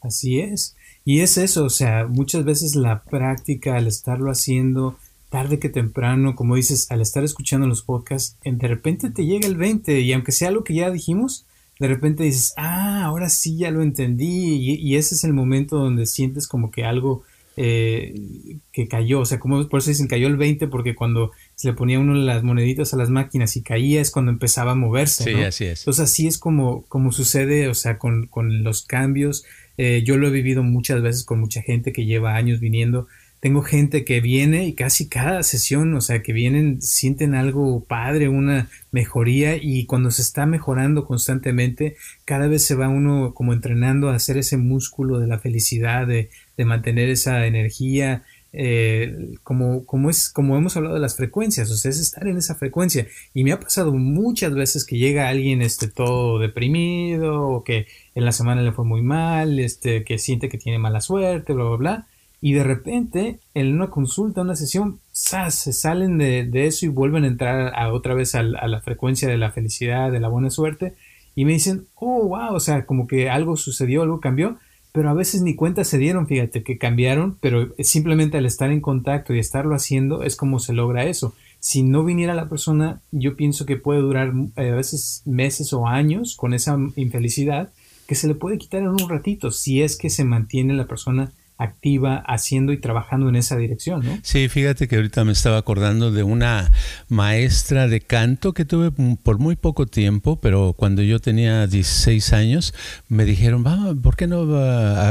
Así 0.00 0.38
es. 0.38 0.76
Y 1.08 1.22
es 1.22 1.38
eso, 1.38 1.64
o 1.64 1.70
sea, 1.70 2.06
muchas 2.06 2.44
veces 2.44 2.74
la 2.74 3.02
práctica, 3.02 3.76
al 3.76 3.86
estarlo 3.86 4.30
haciendo 4.30 4.98
tarde 5.30 5.58
que 5.58 5.70
temprano, 5.70 6.36
como 6.36 6.54
dices, 6.54 6.90
al 6.90 7.00
estar 7.00 7.24
escuchando 7.24 7.66
los 7.66 7.80
podcasts, 7.80 8.36
de 8.44 8.68
repente 8.68 9.08
te 9.08 9.24
llega 9.24 9.48
el 9.48 9.56
20 9.56 10.00
y 10.00 10.12
aunque 10.12 10.32
sea 10.32 10.48
algo 10.48 10.64
que 10.64 10.74
ya 10.74 10.90
dijimos, 10.90 11.46
de 11.80 11.88
repente 11.88 12.24
dices, 12.24 12.52
ah, 12.58 13.04
ahora 13.06 13.30
sí 13.30 13.56
ya 13.56 13.70
lo 13.70 13.80
entendí 13.80 14.76
y, 14.76 14.96
ese 14.96 15.14
es 15.14 15.24
el 15.24 15.32
momento 15.32 15.78
donde 15.78 16.04
sientes 16.04 16.46
como 16.46 16.70
que 16.70 16.84
algo 16.84 17.22
eh, 17.56 18.58
que 18.70 18.86
cayó, 18.86 19.20
o 19.20 19.24
sea, 19.24 19.40
como 19.40 19.66
por 19.66 19.80
eso 19.80 19.88
dicen 19.88 20.08
cayó 20.08 20.26
el 20.26 20.36
20 20.36 20.68
porque 20.68 20.94
cuando 20.94 21.32
se 21.54 21.68
le 21.68 21.74
ponía 21.74 22.00
uno 22.00 22.12
las 22.12 22.42
moneditas 22.42 22.92
a 22.92 22.98
las 22.98 23.08
máquinas 23.08 23.56
y 23.56 23.62
caía 23.62 24.02
es 24.02 24.10
cuando 24.10 24.30
empezaba 24.30 24.72
a 24.72 24.74
moverse. 24.74 25.24
Sí, 25.24 25.34
así 25.40 25.64
es. 25.64 25.80
Entonces 25.80 26.04
así 26.04 26.26
es 26.26 26.36
como, 26.36 26.82
como 26.82 27.12
sucede, 27.12 27.68
o 27.68 27.74
sea, 27.74 27.96
con, 27.96 28.26
con 28.26 28.62
los 28.62 28.82
cambios 28.82 29.46
eh, 29.78 30.02
yo 30.04 30.16
lo 30.16 30.26
he 30.26 30.32
vivido 30.32 30.62
muchas 30.62 31.00
veces 31.00 31.24
con 31.24 31.40
mucha 31.40 31.62
gente 31.62 31.92
que 31.92 32.04
lleva 32.04 32.34
años 32.34 32.60
viniendo. 32.60 33.06
Tengo 33.40 33.62
gente 33.62 34.04
que 34.04 34.20
viene 34.20 34.66
y 34.66 34.72
casi 34.72 35.08
cada 35.08 35.44
sesión, 35.44 35.94
o 35.94 36.00
sea, 36.00 36.22
que 36.22 36.32
vienen, 36.32 36.82
sienten 36.82 37.36
algo 37.36 37.84
padre, 37.84 38.28
una 38.28 38.68
mejoría 38.90 39.56
y 39.56 39.86
cuando 39.86 40.10
se 40.10 40.22
está 40.22 40.44
mejorando 40.44 41.06
constantemente, 41.06 41.94
cada 42.24 42.48
vez 42.48 42.64
se 42.64 42.74
va 42.74 42.88
uno 42.88 43.34
como 43.34 43.52
entrenando 43.52 44.10
a 44.10 44.16
hacer 44.16 44.38
ese 44.38 44.56
músculo 44.56 45.20
de 45.20 45.28
la 45.28 45.38
felicidad, 45.38 46.08
de, 46.08 46.30
de 46.56 46.64
mantener 46.64 47.08
esa 47.10 47.46
energía, 47.46 48.24
eh, 48.52 49.34
como, 49.42 49.84
como, 49.84 50.08
es, 50.10 50.30
como 50.30 50.56
hemos 50.56 50.76
hablado 50.76 50.94
de 50.94 51.00
las 51.00 51.16
frecuencias, 51.16 51.70
o 51.70 51.76
sea, 51.76 51.90
es 51.90 52.00
estar 52.00 52.26
en 52.26 52.38
esa 52.38 52.54
frecuencia. 52.54 53.06
Y 53.34 53.44
me 53.44 53.52
ha 53.52 53.60
pasado 53.60 53.92
muchas 53.92 54.54
veces 54.54 54.84
que 54.84 54.98
llega 54.98 55.28
alguien 55.28 55.62
este, 55.62 55.88
todo 55.88 56.38
deprimido 56.38 57.48
o 57.48 57.64
que 57.64 57.86
en 58.14 58.24
la 58.24 58.32
semana 58.32 58.62
le 58.62 58.72
fue 58.72 58.84
muy 58.84 59.02
mal, 59.02 59.58
este, 59.58 60.04
que 60.04 60.18
siente 60.18 60.48
que 60.48 60.58
tiene 60.58 60.78
mala 60.78 61.00
suerte, 61.00 61.52
bla, 61.52 61.64
bla, 61.64 61.76
bla. 61.76 62.06
Y 62.40 62.52
de 62.52 62.62
repente, 62.62 63.40
en 63.54 63.74
una 63.74 63.90
consulta, 63.90 64.42
una 64.42 64.54
sesión, 64.56 65.00
se 65.12 65.72
salen 65.72 66.18
de, 66.18 66.48
eso 66.66 66.86
y 66.86 66.88
vuelven 66.88 67.24
a 67.24 67.28
entrar 67.28 67.72
a 67.74 67.92
otra 67.92 68.14
vez 68.14 68.34
a, 68.34 68.40
a, 68.40 68.68
la 68.68 68.80
frecuencia 68.80 69.28
de 69.28 69.38
la 69.38 69.50
felicidad, 69.50 70.12
de 70.12 70.20
la 70.20 70.28
buena 70.28 70.50
suerte. 70.50 70.94
Y 71.34 71.44
me 71.44 71.52
dicen, 71.52 71.86
oh, 71.96 72.28
wow, 72.28 72.54
o 72.54 72.60
sea, 72.60 72.86
como 72.86 73.06
que 73.08 73.28
algo 73.28 73.56
sucedió, 73.56 74.02
algo 74.02 74.20
cambió 74.20 74.58
pero 74.98 75.10
a 75.10 75.14
veces 75.14 75.42
ni 75.42 75.54
cuenta 75.54 75.84
se 75.84 75.96
dieron, 75.96 76.26
fíjate, 76.26 76.64
que 76.64 76.76
cambiaron, 76.76 77.38
pero 77.40 77.72
simplemente 77.78 78.36
al 78.36 78.46
estar 78.46 78.72
en 78.72 78.80
contacto 78.80 79.32
y 79.32 79.38
estarlo 79.38 79.76
haciendo 79.76 80.24
es 80.24 80.34
como 80.34 80.58
se 80.58 80.72
logra 80.72 81.04
eso. 81.04 81.36
Si 81.60 81.84
no 81.84 82.02
viniera 82.02 82.34
la 82.34 82.48
persona, 82.48 83.00
yo 83.12 83.36
pienso 83.36 83.64
que 83.64 83.76
puede 83.76 84.00
durar 84.00 84.32
eh, 84.56 84.70
a 84.70 84.74
veces 84.74 85.22
meses 85.24 85.72
o 85.72 85.86
años 85.86 86.34
con 86.34 86.52
esa 86.52 86.76
infelicidad 86.96 87.70
que 88.08 88.16
se 88.16 88.26
le 88.26 88.34
puede 88.34 88.58
quitar 88.58 88.80
en 88.80 88.88
un 88.88 89.08
ratito 89.08 89.52
si 89.52 89.82
es 89.82 89.96
que 89.96 90.10
se 90.10 90.24
mantiene 90.24 90.74
la 90.74 90.88
persona 90.88 91.30
activa 91.58 92.22
haciendo 92.26 92.72
y 92.72 92.80
trabajando 92.80 93.28
en 93.28 93.34
esa 93.34 93.56
dirección, 93.56 94.04
¿no? 94.04 94.18
Sí, 94.22 94.48
fíjate 94.48 94.86
que 94.86 94.94
ahorita 94.94 95.24
me 95.24 95.32
estaba 95.32 95.58
acordando 95.58 96.12
de 96.12 96.22
una 96.22 96.70
maestra 97.08 97.88
de 97.88 98.00
canto 98.00 98.54
que 98.54 98.64
tuve 98.64 98.92
por 99.22 99.38
muy 99.38 99.56
poco 99.56 99.86
tiempo, 99.86 100.40
pero 100.40 100.74
cuando 100.78 101.02
yo 101.02 101.18
tenía 101.18 101.66
16 101.66 102.32
años 102.32 102.74
me 103.08 103.24
dijeron, 103.24 103.64
va, 103.66 103.92
¿por 104.00 104.16
qué 104.16 104.28
no 104.28 104.44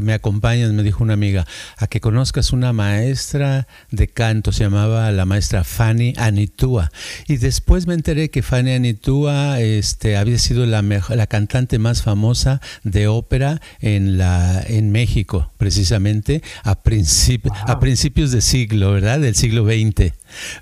me 0.01 0.13
acompañas? 0.13 0.71
Me 0.71 0.83
dijo 0.83 1.03
una 1.03 1.13
amiga, 1.13 1.45
a 1.77 1.87
que 1.87 1.99
conozcas 1.99 2.53
una 2.53 2.71
maestra 2.71 3.67
de 3.91 4.07
canto, 4.07 4.53
se 4.53 4.63
llamaba 4.63 5.11
la 5.11 5.25
maestra 5.25 5.65
Fanny 5.65 6.13
Anitua. 6.15 6.91
Y 7.27 7.37
después 7.37 7.87
me 7.87 7.93
enteré 7.93 8.29
que 8.29 8.41
Fanny 8.41 8.71
Anitua 8.71 9.59
este, 9.59 10.15
había 10.15 10.37
sido 10.37 10.65
la, 10.65 10.81
la 10.81 11.27
cantante 11.27 11.77
más 11.77 12.03
famosa 12.03 12.61
de 12.83 13.07
ópera 13.07 13.59
en, 13.81 14.17
la, 14.17 14.63
en 14.65 14.91
México, 14.91 15.51
precisamente 15.57 16.36
a, 16.63 16.71
a 16.71 17.79
principios 17.79 18.31
de 18.31 18.41
siglo, 18.41 18.91
¿verdad? 18.91 19.19
Del 19.19 19.35
siglo 19.35 19.65
XX, 19.65 20.13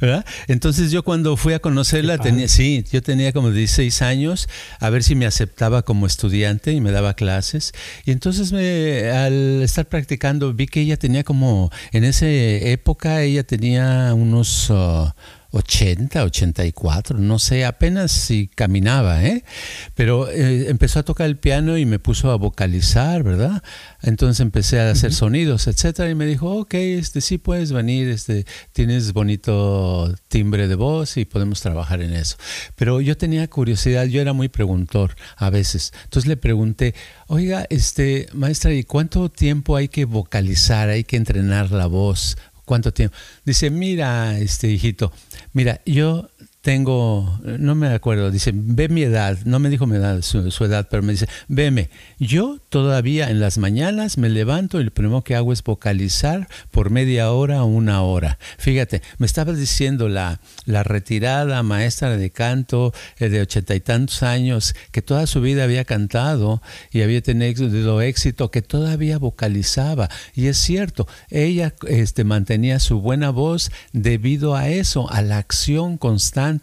¿verdad? 0.02 0.26
Entonces 0.48 0.92
yo 0.92 1.04
cuando 1.04 1.38
fui 1.38 1.54
a 1.54 1.60
conocerla, 1.60 2.18
tenía, 2.18 2.48
sí, 2.48 2.84
yo 2.92 3.02
tenía 3.02 3.32
como 3.34 3.52
16 3.52 4.02
años, 4.02 4.48
a 4.80 4.90
ver 4.90 5.04
si 5.04 5.16
me 5.16 5.26
aceptaba 5.26 5.82
como 5.84 6.06
estudiante 6.06 6.72
y 6.72 6.82
me 6.82 6.92
daba 6.92 7.14
clases. 7.14 7.74
Y 8.06 8.12
entonces 8.12 8.52
me, 8.52 9.10
al 9.12 9.62
estar 9.62 9.88
practicando 9.88 10.54
vi 10.54 10.68
que 10.68 10.82
ella 10.82 10.98
tenía 10.98 11.24
como, 11.24 11.72
en 11.92 12.04
esa 12.04 12.28
época 12.28 13.22
ella 13.22 13.44
tenía 13.44 14.14
unos... 14.14 14.70
Uh, 14.70 15.10
80, 15.56 16.22
84, 16.22 17.18
no 17.18 17.40
sé, 17.40 17.64
apenas 17.64 18.12
si 18.12 18.48
caminaba, 18.48 19.24
¿eh? 19.24 19.46
Pero 19.94 20.30
eh, 20.30 20.70
empezó 20.70 21.00
a 21.00 21.04
tocar 21.04 21.28
el 21.28 21.38
piano 21.38 21.78
y 21.78 21.86
me 21.86 21.98
puso 21.98 22.30
a 22.32 22.36
vocalizar, 22.36 23.24
¿verdad? 23.24 23.64
Entonces 24.02 24.42
empecé 24.42 24.82
a 24.82 24.92
hacer 24.92 25.14
sonidos, 25.14 25.68
etcétera, 25.68 26.10
y 26.10 26.16
me 26.16 26.26
dijo, 26.26 26.52
ok, 26.52 26.74
este, 26.74 27.22
sí 27.22 27.38
puedes 27.38 27.72
venir, 27.72 28.10
este, 28.10 28.46
tienes 28.74 29.14
bonito 29.14 30.14
timbre 30.28 30.68
de 30.68 30.76
voz 30.76 31.16
y 31.16 31.24
podemos 31.24 31.62
trabajar 31.62 32.02
en 32.02 32.14
eso. 32.14 32.36
Pero 32.76 33.00
yo 33.00 33.16
tenía 33.16 33.48
curiosidad, 33.48 34.06
yo 34.08 34.20
era 34.20 34.34
muy 34.34 34.50
preguntor 34.50 35.16
a 35.38 35.50
veces. 35.50 35.94
Entonces 36.04 36.28
le 36.28 36.36
pregunté, 36.36 36.96
oiga, 37.28 37.66
este, 37.70 38.28
maestra, 38.34 38.74
¿y 38.74 38.84
cuánto 38.84 39.30
tiempo 39.30 39.78
hay 39.78 39.88
que 39.88 40.04
vocalizar, 40.04 40.90
hay 40.90 41.06
que 41.06 41.16
entrenar 41.16 41.72
la 41.72 41.88
voz? 41.88 42.36
¿Cuánto 42.66 42.92
tiempo? 42.92 43.16
Dice, 43.46 43.70
mira, 43.70 44.40
este 44.40 44.68
hijito, 44.68 45.14
mira, 45.54 45.82
yo 45.86 46.30
tengo, 46.66 47.40
no 47.44 47.76
me 47.76 47.90
acuerdo, 47.90 48.32
dice, 48.32 48.52
ve 48.52 48.90
mi 48.90 49.04
edad, 49.04 49.38
no 49.46 49.60
me 49.60 49.70
dijo 49.70 49.86
mi 49.86 49.98
edad, 49.98 50.24
su, 50.24 50.40
edad, 50.66 50.88
pero 50.90 51.04
me 51.04 51.12
dice, 51.12 51.28
veme, 51.48 51.92
yo 52.18 52.58
todavía 52.70 53.30
en 53.30 53.40
las 53.40 53.60
mañanas 53.60 54.18
me 54.18 54.30
levanto 54.30 54.82
y 54.82 54.86
lo 54.86 54.92
primero 54.92 55.24
que 55.24 55.36
hago 55.36 55.54
es 55.54 55.64
vocalizar 55.64 56.48
por 56.72 56.90
media 56.90 57.32
hora 57.32 57.62
o 57.62 57.68
una 57.68 58.02
hora. 58.02 58.40
Fíjate, 58.58 59.04
me 59.20 59.28
estaba 59.28 59.54
diciendo 59.54 60.10
la, 60.10 60.40
la 60.66 60.82
retirada 60.82 61.62
maestra 61.62 62.18
de 62.18 62.32
canto 62.32 62.96
eh, 63.20 63.30
de 63.30 63.42
ochenta 63.42 63.76
y 63.76 63.80
tantos 63.80 64.24
años, 64.24 64.74
que 64.90 65.04
toda 65.04 65.28
su 65.28 65.42
vida 65.42 65.66
había 65.66 65.86
cantado 65.86 66.64
y 66.90 67.04
había 67.04 67.22
tenido 67.22 68.02
éxito, 68.02 68.50
que 68.50 68.64
todavía 68.64 69.20
vocalizaba. 69.20 70.10
Y 70.34 70.48
es 70.48 70.58
cierto, 70.58 71.08
ella 71.30 71.76
este, 71.88 72.24
mantenía 72.24 72.80
su 72.80 73.02
buena 73.02 73.30
voz 73.30 73.70
debido 73.94 74.56
a 74.56 74.68
eso, 74.70 75.12
a 75.12 75.22
la 75.22 75.38
acción 75.38 76.00
constante 76.00 76.55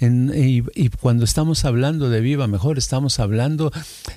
y, 0.00 0.88
cuando 1.00 1.24
estamos 1.24 1.64
hablando 1.64 2.10
de 2.10 2.20
Viva 2.20 2.46
Mejor, 2.46 2.78
estamos 2.78 3.18
hablando 3.20 3.72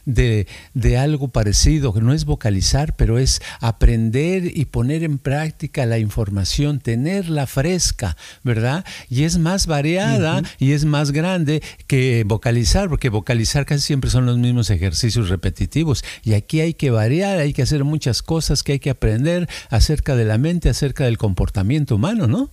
de, 0.05 0.47
de 0.73 0.97
algo 0.97 1.27
parecido, 1.27 1.93
que 1.93 2.01
no 2.01 2.13
es 2.13 2.25
vocalizar, 2.25 2.95
pero 2.95 3.17
es 3.17 3.41
aprender 3.59 4.57
y 4.57 4.65
poner 4.65 5.03
en 5.03 5.17
práctica 5.17 5.85
la 5.85 5.99
información, 5.99 6.79
tenerla 6.79 7.47
fresca, 7.47 8.17
¿verdad? 8.43 8.85
Y 9.09 9.23
es 9.23 9.37
más 9.37 9.67
variada 9.67 10.41
y 10.59 10.71
es 10.71 10.85
más 10.85 11.11
grande 11.11 11.61
que 11.87 12.23
vocalizar, 12.25 12.89
porque 12.89 13.09
vocalizar 13.09 13.65
casi 13.65 13.81
siempre 13.81 14.09
son 14.09 14.25
los 14.25 14.37
mismos 14.37 14.69
ejercicios 14.69 15.29
repetitivos. 15.29 16.03
Y 16.23 16.33
aquí 16.33 16.61
hay 16.61 16.73
que 16.73 16.91
variar, 16.91 17.39
hay 17.39 17.53
que 17.53 17.61
hacer 17.61 17.83
muchas 17.83 18.21
cosas 18.21 18.63
que 18.63 18.73
hay 18.73 18.79
que 18.79 18.89
aprender 18.89 19.49
acerca 19.69 20.15
de 20.15 20.25
la 20.25 20.37
mente, 20.37 20.69
acerca 20.69 21.05
del 21.05 21.17
comportamiento 21.17 21.95
humano, 21.95 22.27
¿no? 22.27 22.49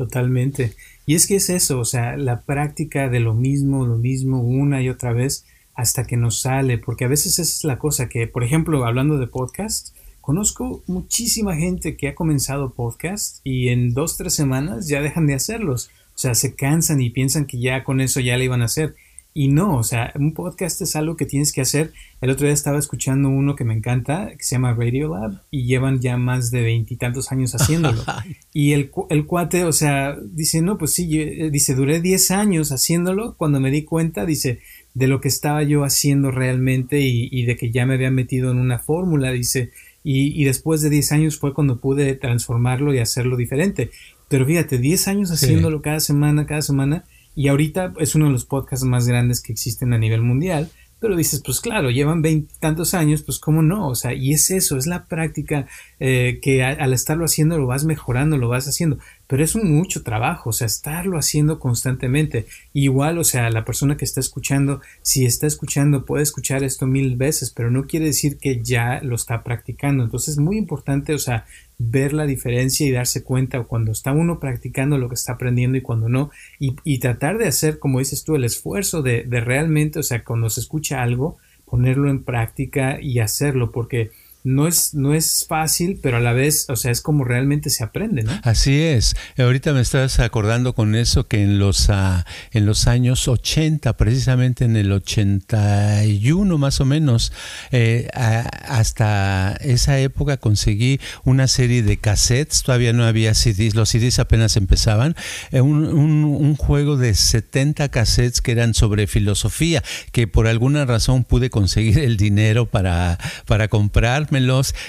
Totalmente. 0.00 0.72
Y 1.04 1.14
es 1.14 1.26
que 1.26 1.36
es 1.36 1.50
eso, 1.50 1.78
o 1.78 1.84
sea, 1.84 2.16
la 2.16 2.40
práctica 2.40 3.10
de 3.10 3.20
lo 3.20 3.34
mismo, 3.34 3.86
lo 3.86 3.98
mismo, 3.98 4.40
una 4.40 4.80
y 4.80 4.88
otra 4.88 5.12
vez, 5.12 5.44
hasta 5.74 6.06
que 6.06 6.16
nos 6.16 6.40
sale, 6.40 6.78
porque 6.78 7.04
a 7.04 7.08
veces 7.08 7.38
esa 7.38 7.42
es 7.42 7.64
la 7.64 7.78
cosa 7.78 8.08
que, 8.08 8.26
por 8.26 8.42
ejemplo, 8.42 8.86
hablando 8.86 9.18
de 9.18 9.26
podcast, 9.26 9.94
conozco 10.22 10.82
muchísima 10.86 11.54
gente 11.54 11.98
que 11.98 12.08
ha 12.08 12.14
comenzado 12.14 12.72
podcast 12.72 13.40
y 13.44 13.68
en 13.68 13.92
dos, 13.92 14.16
tres 14.16 14.32
semanas 14.32 14.88
ya 14.88 15.02
dejan 15.02 15.26
de 15.26 15.34
hacerlos. 15.34 15.90
O 16.14 16.18
sea, 16.18 16.34
se 16.34 16.54
cansan 16.54 17.02
y 17.02 17.10
piensan 17.10 17.44
que 17.44 17.60
ya 17.60 17.84
con 17.84 18.00
eso 18.00 18.20
ya 18.20 18.38
le 18.38 18.46
iban 18.46 18.62
a 18.62 18.66
hacer. 18.66 18.94
Y 19.32 19.48
no, 19.48 19.76
o 19.76 19.84
sea, 19.84 20.12
un 20.16 20.34
podcast 20.34 20.82
es 20.82 20.96
algo 20.96 21.16
que 21.16 21.24
tienes 21.24 21.52
que 21.52 21.60
hacer. 21.60 21.92
El 22.20 22.30
otro 22.30 22.46
día 22.46 22.54
estaba 22.54 22.78
escuchando 22.78 23.28
uno 23.28 23.54
que 23.54 23.64
me 23.64 23.74
encanta, 23.74 24.30
que 24.36 24.42
se 24.42 24.56
llama 24.56 24.74
Radio 24.74 25.14
Lab, 25.14 25.40
y 25.52 25.66
llevan 25.66 26.00
ya 26.00 26.16
más 26.16 26.50
de 26.50 26.62
veintitantos 26.62 27.30
años 27.30 27.54
haciéndolo. 27.54 28.02
y 28.52 28.72
el, 28.72 28.90
el, 29.08 29.26
cuate, 29.26 29.64
o 29.64 29.72
sea, 29.72 30.16
dice, 30.20 30.62
no, 30.62 30.78
pues 30.78 30.94
sí, 30.94 31.20
eh, 31.20 31.50
dice, 31.50 31.76
duré 31.76 32.00
diez 32.00 32.32
años 32.32 32.72
haciéndolo. 32.72 33.36
Cuando 33.36 33.60
me 33.60 33.70
di 33.70 33.84
cuenta, 33.84 34.26
dice, 34.26 34.60
de 34.94 35.06
lo 35.06 35.20
que 35.20 35.28
estaba 35.28 35.62
yo 35.62 35.84
haciendo 35.84 36.32
realmente 36.32 37.00
y, 37.00 37.28
y 37.30 37.44
de 37.44 37.56
que 37.56 37.70
ya 37.70 37.86
me 37.86 37.94
había 37.94 38.10
metido 38.10 38.50
en 38.50 38.58
una 38.58 38.80
fórmula, 38.80 39.30
dice, 39.30 39.70
y, 40.02 40.40
y 40.40 40.44
después 40.44 40.82
de 40.82 40.90
diez 40.90 41.12
años 41.12 41.38
fue 41.38 41.54
cuando 41.54 41.80
pude 41.80 42.14
transformarlo 42.14 42.92
y 42.92 42.98
hacerlo 42.98 43.36
diferente. 43.36 43.90
Pero 44.28 44.44
fíjate, 44.46 44.78
diez 44.78 45.08
años 45.08 45.30
haciéndolo 45.30 45.82
cada 45.82 46.00
semana, 46.00 46.46
cada 46.46 46.62
semana 46.62 47.04
y 47.34 47.48
ahorita 47.48 47.94
es 47.98 48.14
uno 48.14 48.26
de 48.26 48.32
los 48.32 48.44
podcasts 48.44 48.84
más 48.84 49.06
grandes 49.06 49.42
que 49.42 49.52
existen 49.52 49.92
a 49.92 49.98
nivel 49.98 50.22
mundial. 50.22 50.68
Pero 51.00 51.16
dices, 51.16 51.40
pues 51.42 51.62
claro, 51.62 51.90
llevan 51.90 52.20
veintitantos 52.20 52.92
años, 52.92 53.22
pues 53.22 53.38
cómo 53.38 53.62
no, 53.62 53.88
o 53.88 53.94
sea, 53.94 54.12
y 54.12 54.32
es 54.32 54.50
eso, 54.50 54.76
es 54.76 54.86
la 54.86 55.06
práctica 55.06 55.66
eh, 55.98 56.40
que 56.42 56.62
al 56.62 56.92
estarlo 56.92 57.24
haciendo 57.24 57.56
lo 57.56 57.66
vas 57.66 57.84
mejorando, 57.86 58.36
lo 58.36 58.48
vas 58.48 58.68
haciendo, 58.68 58.98
pero 59.30 59.44
es 59.44 59.54
un 59.54 59.72
mucho 59.72 60.02
trabajo, 60.02 60.50
o 60.50 60.52
sea, 60.52 60.66
estarlo 60.66 61.16
haciendo 61.16 61.60
constantemente. 61.60 62.46
Igual, 62.72 63.16
o 63.16 63.22
sea, 63.22 63.48
la 63.50 63.64
persona 63.64 63.96
que 63.96 64.04
está 64.04 64.18
escuchando, 64.18 64.80
si 65.02 65.24
está 65.24 65.46
escuchando, 65.46 66.04
puede 66.04 66.24
escuchar 66.24 66.64
esto 66.64 66.88
mil 66.88 67.14
veces, 67.14 67.52
pero 67.52 67.70
no 67.70 67.86
quiere 67.86 68.06
decir 68.06 68.38
que 68.38 68.60
ya 68.60 69.00
lo 69.04 69.14
está 69.14 69.44
practicando. 69.44 70.02
Entonces 70.02 70.30
es 70.30 70.38
muy 70.40 70.58
importante, 70.58 71.14
o 71.14 71.18
sea, 71.20 71.46
ver 71.78 72.12
la 72.12 72.26
diferencia 72.26 72.84
y 72.84 72.90
darse 72.90 73.22
cuenta 73.22 73.62
cuando 73.62 73.92
está 73.92 74.10
uno 74.10 74.40
practicando 74.40 74.98
lo 74.98 75.08
que 75.08 75.14
está 75.14 75.34
aprendiendo 75.34 75.78
y 75.78 75.82
cuando 75.82 76.08
no, 76.08 76.32
y, 76.58 76.98
tratar 76.98 77.38
de 77.38 77.46
hacer, 77.46 77.78
como 77.78 78.00
dices 78.00 78.24
tú, 78.24 78.34
el 78.34 78.42
esfuerzo 78.42 79.00
de, 79.00 79.22
de 79.22 79.40
realmente, 79.40 80.00
o 80.00 80.02
sea, 80.02 80.24
cuando 80.24 80.50
se 80.50 80.58
escucha 80.58 81.02
algo, 81.02 81.38
ponerlo 81.66 82.10
en 82.10 82.24
práctica 82.24 83.00
y 83.00 83.20
hacerlo, 83.20 83.70
porque 83.70 84.10
no 84.42 84.66
es, 84.66 84.94
no 84.94 85.14
es 85.14 85.44
fácil, 85.46 85.98
pero 86.02 86.16
a 86.16 86.20
la 86.20 86.32
vez, 86.32 86.66
o 86.70 86.76
sea, 86.76 86.90
es 86.90 87.02
como 87.02 87.24
realmente 87.24 87.68
se 87.68 87.84
aprende, 87.84 88.22
¿no? 88.22 88.32
Así 88.42 88.80
es. 88.80 89.14
Ahorita 89.36 89.72
me 89.72 89.80
estás 89.80 90.18
acordando 90.20 90.74
con 90.74 90.94
eso 90.94 91.26
que 91.26 91.42
en 91.42 91.58
los, 91.58 91.90
ah, 91.90 92.24
en 92.52 92.64
los 92.64 92.86
años 92.86 93.28
80, 93.28 93.96
precisamente 93.96 94.64
en 94.64 94.76
el 94.76 94.92
81 94.92 96.58
más 96.58 96.80
o 96.80 96.84
menos, 96.84 97.32
eh, 97.70 98.08
hasta 98.14 99.56
esa 99.60 99.98
época 99.98 100.38
conseguí 100.38 101.00
una 101.24 101.46
serie 101.46 101.82
de 101.82 101.98
cassettes, 101.98 102.62
todavía 102.62 102.92
no 102.92 103.04
había 103.04 103.34
CDs, 103.34 103.74
los 103.74 103.90
CDs 103.90 104.18
apenas 104.18 104.56
empezaban, 104.56 105.16
eh, 105.50 105.60
un, 105.60 105.84
un, 105.84 106.56
juego 106.56 106.96
de 106.96 107.14
70 107.14 107.88
cassettes 107.88 108.40
que 108.40 108.52
eran 108.52 108.74
sobre 108.74 109.06
filosofía, 109.06 109.82
que 110.12 110.26
por 110.26 110.46
alguna 110.46 110.84
razón 110.84 111.24
pude 111.24 111.50
conseguir 111.50 111.98
el 111.98 112.16
dinero 112.16 112.66
para, 112.66 113.18
para 113.46 113.68
comprar 113.68 114.29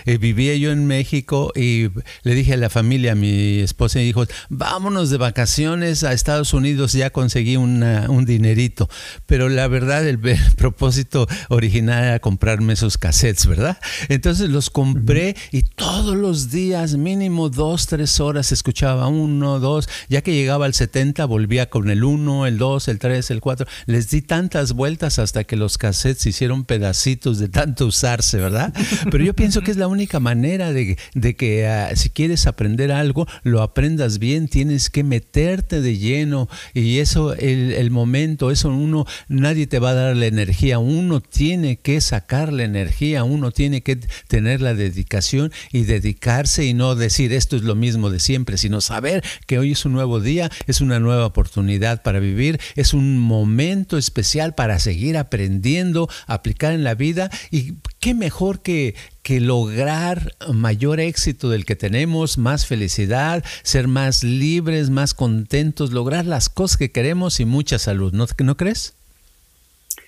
eh, 0.05 0.17
vivía 0.17 0.55
yo 0.55 0.71
en 0.71 0.85
México 0.87 1.51
y 1.55 1.89
le 2.23 2.35
dije 2.35 2.53
a 2.53 2.57
la 2.57 2.69
familia, 2.69 3.13
a 3.13 3.15
mi 3.15 3.59
esposa 3.59 4.01
y 4.01 4.09
hijos, 4.09 4.29
vámonos 4.49 5.09
de 5.09 5.17
vacaciones 5.17 6.03
a 6.03 6.13
Estados 6.13 6.53
Unidos, 6.53 6.93
ya 6.93 7.09
conseguí 7.09 7.57
un 7.57 8.25
dinerito. 8.25 8.89
Pero 9.25 9.49
la 9.49 9.67
verdad, 9.67 10.07
el, 10.07 10.19
propósito 10.57 11.27
original 11.49 12.03
era 12.03 12.19
comprarme 12.19 12.73
esos 12.73 12.97
cassettes, 12.97 13.45
¿verdad? 13.47 13.77
Entonces 14.09 14.49
los 14.49 14.69
compré 14.69 15.35
y 15.51 15.63
todos 15.63 16.15
los 16.15 16.51
días, 16.51 16.95
mínimo 16.95 17.49
dos, 17.49 17.87
tres 17.87 18.19
horas, 18.19 18.51
escuchaba 18.51 19.07
uno, 19.07 19.59
dos, 19.59 19.89
ya 20.09 20.21
que 20.21 20.33
llegaba 20.33 20.65
al 20.65 20.73
70, 20.73 21.25
volvía 21.25 21.69
con 21.69 21.89
el 21.89 22.03
uno, 22.03 22.45
el 22.45 22.57
dos, 22.57 22.87
el 22.87 22.99
tres, 22.99 23.31
el 23.31 23.41
cuatro. 23.41 23.67
Les 23.85 24.09
di 24.09 24.21
tantas 24.21 24.73
vueltas 24.73 25.19
hasta 25.19 25.43
que 25.43 25.55
los 25.55 25.77
cassettes 25.77 26.25
hicieron 26.25 26.65
pedacitos 26.65 27.39
de 27.39 27.49
tanto 27.49 27.85
usarse, 27.85 28.37
¿verdad? 28.37 28.73
Pero 29.09 29.23
yo 29.23 29.30
yo 29.31 29.35
pienso 29.35 29.61
que 29.61 29.71
es 29.71 29.77
la 29.77 29.87
única 29.87 30.19
manera 30.19 30.73
de, 30.73 30.97
que 31.37 31.65
ah, 31.65 31.95
si 31.95 32.09
quieres 32.09 32.47
aprender 32.47 32.91
algo, 32.91 33.27
lo 33.43 33.61
aprendas 33.61 34.19
bien, 34.19 34.49
tienes 34.49 34.89
que 34.89 35.05
meterte 35.05 35.79
de 35.79 35.97
lleno 35.97 36.49
y 36.73 36.97
eso, 36.97 37.33
el, 37.35 37.71
el 37.71 37.91
momento, 37.91 38.51
eso 38.51 38.67
uno, 38.67 39.05
nadie 39.29 39.67
te 39.67 39.79
va 39.79 39.91
a 39.91 39.93
dar 39.93 40.17
la 40.17 40.25
energía, 40.25 40.79
uno 40.79 41.21
tiene 41.21 41.77
que 41.77 42.01
sacar 42.01 42.51
la 42.51 42.63
energía, 42.63 43.23
uno 43.23 43.51
tiene 43.51 43.83
que 43.83 43.99
tener 44.27 44.59
la 44.59 44.73
dedicación 44.73 45.53
y 45.71 45.83
dedicarse 45.83 46.65
y 46.65 46.73
no 46.73 46.95
decir 46.95 47.31
esto 47.31 47.55
es 47.55 47.61
lo 47.61 47.75
mismo 47.75 48.09
de 48.09 48.19
siempre, 48.19 48.57
sino 48.57 48.81
saber 48.81 49.23
que 49.47 49.59
hoy 49.59 49.71
es 49.71 49.85
un 49.85 49.93
nuevo 49.93 50.19
día, 50.19 50.51
es 50.67 50.81
una 50.81 50.99
nueva 50.99 51.25
oportunidad 51.25 52.03
para 52.03 52.19
vivir, 52.19 52.59
es 52.75 52.93
un 52.93 53.17
momento 53.17 53.97
especial 53.97 54.55
para 54.55 54.77
seguir 54.79 55.17
aprendiendo, 55.17 56.09
aplicar 56.27 56.73
en 56.73 56.83
la 56.83 56.95
vida 56.95 57.31
y 57.49 57.75
qué 58.01 58.13
mejor 58.13 58.61
que, 58.61 58.95
que 59.23 59.39
lograr 59.39 60.33
mayor 60.53 60.99
éxito 60.99 61.49
del 61.49 61.65
que 61.65 61.77
tenemos, 61.77 62.37
más 62.37 62.65
felicidad, 62.65 63.45
ser 63.63 63.87
más 63.87 64.23
libres, 64.23 64.89
más 64.89 65.13
contentos, 65.13 65.93
lograr 65.93 66.25
las 66.25 66.49
cosas 66.49 66.77
que 66.77 66.91
queremos 66.91 67.39
y 67.39 67.45
mucha 67.45 67.79
salud. 67.79 68.11
¿No, 68.11 68.25
¿no 68.43 68.57
crees? 68.57 68.95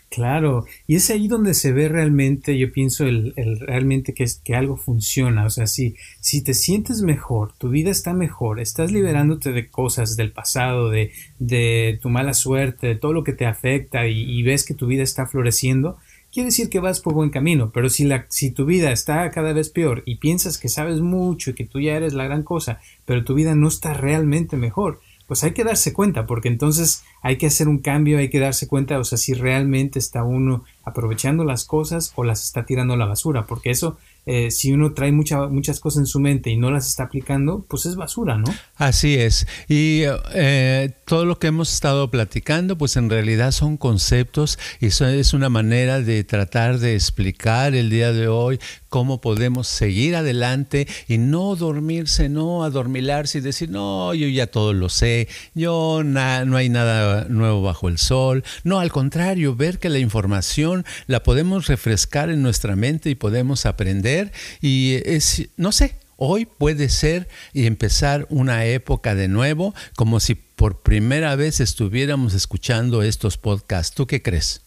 Claro, 0.10 0.66
y 0.86 0.96
es 0.96 1.10
ahí 1.10 1.28
donde 1.28 1.56
se 1.56 1.72
ve 1.72 1.90
realmente, 1.90 2.56
yo 2.60 2.72
pienso, 2.72 3.08
el, 3.08 3.34
el 3.36 3.60
realmente 3.60 4.14
que, 4.14 4.24
es, 4.24 4.40
que 4.44 4.54
algo 4.54 4.78
funciona. 4.78 5.46
O 5.46 5.50
sea, 5.50 5.66
si, 5.66 5.96
si 6.20 6.44
te 6.44 6.54
sientes 6.54 7.02
mejor, 7.02 7.54
tu 7.58 7.70
vida 7.70 7.90
está 7.90 8.14
mejor, 8.14 8.60
estás 8.60 8.92
liberándote 8.92 9.52
de 9.52 9.70
cosas 9.70 10.16
del 10.16 10.32
pasado, 10.32 10.92
de, 10.92 11.12
de 11.40 11.98
tu 12.00 12.10
mala 12.10 12.36
suerte, 12.36 12.86
de 12.86 12.96
todo 12.96 13.12
lo 13.12 13.24
que 13.24 13.34
te 13.34 13.48
afecta 13.48 14.08
y, 14.08 14.22
y 14.22 14.44
ves 14.44 14.66
que 14.66 14.76
tu 14.76 14.86
vida 14.86 15.02
está 15.02 15.26
floreciendo, 15.26 15.98
quiere 16.34 16.48
decir 16.48 16.70
que 16.70 16.80
vas 16.80 17.00
por 17.00 17.14
buen 17.14 17.30
camino. 17.30 17.72
Pero 17.72 17.90
si, 17.90 18.06
la, 18.06 18.26
si 18.30 18.52
tu 18.52 18.66
vida 18.66 18.92
está 18.92 19.30
cada 19.30 19.54
vez 19.54 19.70
peor 19.70 20.02
y 20.06 20.16
piensas 20.16 20.58
que 20.58 20.68
sabes 20.68 21.00
mucho 21.00 21.52
y 21.52 21.54
que 21.54 21.66
tú 21.66 21.80
ya 21.80 21.96
eres 21.96 22.14
la 22.14 22.26
gran 22.26 22.44
cosa, 22.44 22.82
pero 23.06 23.24
tu 23.24 23.36
vida 23.36 23.56
no 23.56 23.68
está 23.68 23.94
realmente 23.94 24.58
mejor, 24.58 25.00
pues 25.28 25.44
hay 25.44 25.52
que 25.52 25.64
darse 25.64 25.94
cuenta, 25.94 26.26
porque 26.26 26.50
entonces 26.50 27.04
hay 27.22 27.38
que 27.38 27.48
hacer 27.48 27.68
un 27.68 27.80
cambio, 27.80 28.18
hay 28.18 28.30
que 28.30 28.40
darse 28.40 28.68
cuenta, 28.68 29.00
o 29.00 29.04
sea, 29.04 29.18
si 29.18 29.34
realmente 29.34 30.00
está 30.00 30.24
uno 30.24 30.64
aprovechando 30.84 31.44
las 31.44 31.66
cosas 31.66 32.12
o 32.16 32.24
las 32.24 32.44
está 32.44 32.66
tirando 32.66 32.94
a 32.94 32.98
la 32.98 33.06
basura, 33.06 33.46
porque 33.46 33.72
eso 33.72 33.98
eh, 34.26 34.52
si 34.52 34.72
uno 34.72 34.94
trae 34.94 35.12
muchas 35.12 35.80
cosas 35.82 36.00
en 36.00 36.06
su 36.06 36.20
mente 36.22 36.50
y 36.50 36.56
no 36.56 36.72
las 36.72 36.88
está 36.88 37.04
aplicando, 37.04 37.66
pues 37.68 37.86
es 37.86 37.98
basura, 37.98 38.38
¿no? 38.38 38.46
Así 38.78 39.16
es. 39.16 39.46
Y 39.68 40.04
eh, 40.34 40.94
todo 41.06 41.26
lo 41.26 41.40
que 41.40 41.48
hemos 41.48 41.74
estado 41.74 42.10
platicando, 42.10 42.78
pues 42.78 42.96
en 42.96 43.10
realidad 43.10 43.52
son 43.52 43.76
conceptos 43.76 44.58
y 44.80 44.88
eso 44.88 45.06
es 45.08 45.34
una 45.34 45.50
manera 45.50 46.00
de 46.00 46.24
tratar 46.24 46.80
de 46.80 46.96
explicar 46.96 47.76
el 47.76 47.90
día 47.90 48.14
de 48.14 48.30
hoy 48.30 48.60
cómo 48.88 49.20
podemos 49.20 49.68
seguir 49.68 50.16
adelante 50.16 50.88
y 51.08 51.18
no 51.18 51.56
dormirse, 51.56 52.30
no 52.30 52.64
adormilarse 52.64 53.40
y 53.40 53.42
decir, 53.42 53.72
no, 53.72 54.14
yo 54.14 54.28
ya 54.28 54.48
todo 54.48 54.72
lo 54.72 54.88
sé, 54.88 55.28
yo 55.54 56.02
no 56.06 56.56
hay 56.56 56.70
nada 56.70 57.26
nuevo 57.28 57.62
bajo 57.62 57.90
el 57.90 57.98
sol. 57.98 58.44
No, 58.64 58.80
al 58.80 58.92
contrario, 58.92 59.56
ver 59.56 59.80
que 59.80 59.90
la 59.90 60.00
información 60.00 60.73
la 61.08 61.24
podemos 61.24 61.68
refrescar 61.68 62.30
en 62.30 62.42
nuestra 62.42 62.76
mente 62.76 63.10
y 63.10 63.16
podemos 63.16 63.66
aprender 63.66 64.32
y 64.62 65.00
es, 65.06 65.50
no 65.58 65.72
sé, 65.72 65.96
hoy 66.18 66.46
puede 66.46 66.90
ser 66.90 67.28
y 67.54 67.66
empezar 67.66 68.26
una 68.30 68.66
época 68.66 69.16
de 69.16 69.28
nuevo, 69.28 69.74
como 69.96 70.20
si 70.20 70.36
por 70.36 70.82
primera 70.82 71.36
vez 71.36 71.60
estuviéramos 71.60 72.34
escuchando 72.34 73.04
estos 73.04 73.38
podcasts. 73.38 73.94
¿Tú 73.94 74.08
qué 74.08 74.22
crees? 74.22 74.62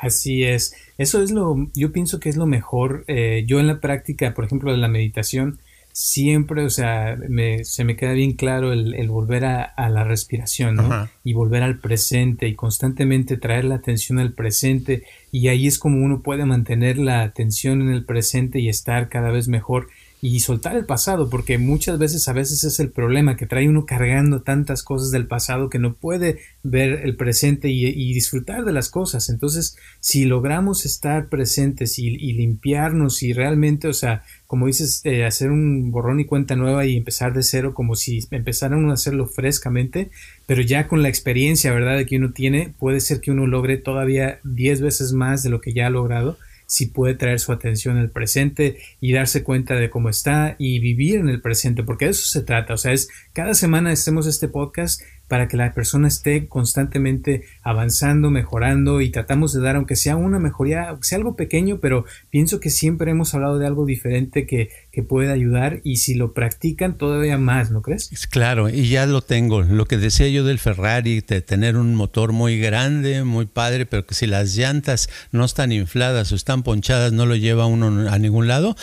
Así 0.00 0.44
es. 0.44 0.74
Eso 0.98 1.22
es 1.22 1.30
lo, 1.30 1.70
yo 1.74 1.92
pienso 1.92 2.20
que 2.20 2.28
es 2.28 2.36
lo 2.36 2.46
mejor. 2.46 3.04
Eh, 3.08 3.44
yo 3.46 3.60
en 3.60 3.66
la 3.66 3.80
práctica, 3.80 4.34
por 4.34 4.44
ejemplo, 4.44 4.72
de 4.72 4.78
la 4.78 4.88
meditación, 4.88 5.58
siempre, 5.96 6.62
o 6.62 6.68
sea, 6.68 7.16
se 7.62 7.84
me 7.84 7.96
queda 7.96 8.12
bien 8.12 8.34
claro 8.34 8.74
el, 8.74 9.08
volver 9.08 9.46
a, 9.46 9.88
la 9.88 10.04
respiración, 10.04 10.74
¿no? 10.74 11.08
Y 11.24 11.32
volver 11.32 11.62
al 11.62 11.78
presente 11.78 12.48
y 12.48 12.54
constantemente 12.54 13.38
traer 13.38 13.64
la 13.64 13.76
atención 13.76 14.18
al 14.18 14.34
presente. 14.34 15.04
Y 15.32 15.48
ahí 15.48 15.66
es 15.66 15.78
como 15.78 16.04
uno 16.04 16.20
puede 16.20 16.44
mantener 16.44 16.98
la 16.98 17.22
atención 17.22 17.80
en 17.80 17.88
el 17.88 18.04
presente 18.04 18.60
y 18.60 18.68
estar 18.68 19.08
cada 19.08 19.30
vez 19.30 19.48
mejor 19.48 19.88
y 20.22 20.40
soltar 20.40 20.76
el 20.76 20.86
pasado, 20.86 21.28
porque 21.28 21.58
muchas 21.58 21.98
veces 21.98 22.26
a 22.28 22.32
veces 22.32 22.64
es 22.64 22.80
el 22.80 22.90
problema 22.90 23.36
que 23.36 23.46
trae 23.46 23.68
uno 23.68 23.84
cargando 23.84 24.42
tantas 24.42 24.82
cosas 24.82 25.10
del 25.10 25.26
pasado 25.26 25.68
que 25.68 25.78
no 25.78 25.94
puede 25.94 26.38
ver 26.62 27.00
el 27.04 27.16
presente 27.16 27.68
y, 27.68 28.14
disfrutar 28.14 28.64
de 28.64 28.72
las 28.72 28.88
cosas. 28.88 29.28
Entonces, 29.28 29.76
si 30.00 30.24
logramos 30.24 30.86
estar 30.86 31.28
presentes 31.28 31.98
y, 31.98 32.08
y 32.08 32.32
limpiarnos 32.32 33.22
y 33.22 33.34
realmente, 33.34 33.88
o 33.88 33.92
sea, 33.92 34.24
como 34.46 34.66
dices, 34.66 35.02
eh, 35.04 35.24
hacer 35.24 35.50
un 35.50 35.90
borrón 35.90 36.20
y 36.20 36.24
cuenta 36.24 36.56
nueva 36.56 36.86
y 36.86 36.96
empezar 36.96 37.34
de 37.34 37.42
cero, 37.42 37.74
como 37.74 37.94
si 37.94 38.26
empezaran 38.30 38.88
a 38.88 38.94
hacerlo 38.94 39.26
frescamente, 39.26 40.10
pero 40.46 40.62
ya 40.62 40.88
con 40.88 41.02
la 41.02 41.08
experiencia, 41.08 41.72
¿verdad?, 41.72 41.96
de 41.96 42.06
que 42.06 42.16
uno 42.16 42.32
tiene, 42.32 42.72
puede 42.78 43.00
ser 43.00 43.20
que 43.20 43.32
uno 43.32 43.46
logre 43.46 43.76
todavía 43.76 44.38
10 44.44 44.80
veces 44.80 45.12
más 45.12 45.42
de 45.42 45.50
lo 45.50 45.60
que 45.60 45.72
ya 45.72 45.88
ha 45.88 45.90
logrado 45.90 46.38
si 46.66 46.86
puede 46.86 47.14
traer 47.14 47.40
su 47.40 47.52
atención 47.52 47.96
al 47.96 48.10
presente 48.10 48.78
y 49.00 49.12
darse 49.12 49.42
cuenta 49.42 49.74
de 49.74 49.90
cómo 49.90 50.08
está 50.08 50.56
y 50.58 50.80
vivir 50.80 51.20
en 51.20 51.28
el 51.28 51.40
presente, 51.40 51.82
porque 51.82 52.06
de 52.06 52.10
eso 52.12 52.26
se 52.26 52.42
trata, 52.42 52.74
o 52.74 52.76
sea, 52.76 52.92
es 52.92 53.08
cada 53.32 53.54
semana 53.54 53.90
hacemos 53.90 54.26
este 54.26 54.48
podcast 54.48 55.00
para 55.28 55.48
que 55.48 55.56
la 55.56 55.72
persona 55.72 56.08
esté 56.08 56.48
constantemente 56.48 57.44
avanzando, 57.62 58.30
mejorando 58.30 59.00
y 59.00 59.10
tratamos 59.10 59.52
de 59.52 59.60
dar, 59.60 59.76
aunque 59.76 59.96
sea 59.96 60.16
una 60.16 60.38
mejoría, 60.38 60.90
aunque 60.90 61.06
sea 61.06 61.18
algo 61.18 61.36
pequeño, 61.36 61.80
pero 61.80 62.04
pienso 62.30 62.60
que 62.60 62.70
siempre 62.70 63.10
hemos 63.10 63.34
hablado 63.34 63.58
de 63.58 63.66
algo 63.66 63.86
diferente 63.86 64.46
que, 64.46 64.70
que 64.92 65.02
puede 65.02 65.32
ayudar 65.32 65.80
y 65.84 65.96
si 65.96 66.14
lo 66.14 66.32
practican 66.32 66.96
todavía 66.96 67.38
más, 67.38 67.70
¿no 67.70 67.82
crees? 67.82 68.10
Claro, 68.30 68.68
y 68.68 68.88
ya 68.88 69.06
lo 69.06 69.22
tengo. 69.22 69.62
Lo 69.62 69.86
que 69.86 69.98
decía 69.98 70.28
yo 70.28 70.44
del 70.44 70.58
Ferrari, 70.58 71.20
de 71.20 71.40
tener 71.40 71.76
un 71.76 71.94
motor 71.94 72.32
muy 72.32 72.58
grande, 72.58 73.24
muy 73.24 73.46
padre, 73.46 73.86
pero 73.86 74.06
que 74.06 74.14
si 74.14 74.26
las 74.26 74.54
llantas 74.54 75.08
no 75.32 75.44
están 75.44 75.72
infladas 75.72 76.32
o 76.32 76.36
están 76.36 76.62
ponchadas, 76.62 77.12
no 77.12 77.26
lo 77.26 77.36
lleva 77.36 77.66
uno 77.66 78.10
a 78.10 78.18
ningún 78.18 78.48
lado 78.48 78.76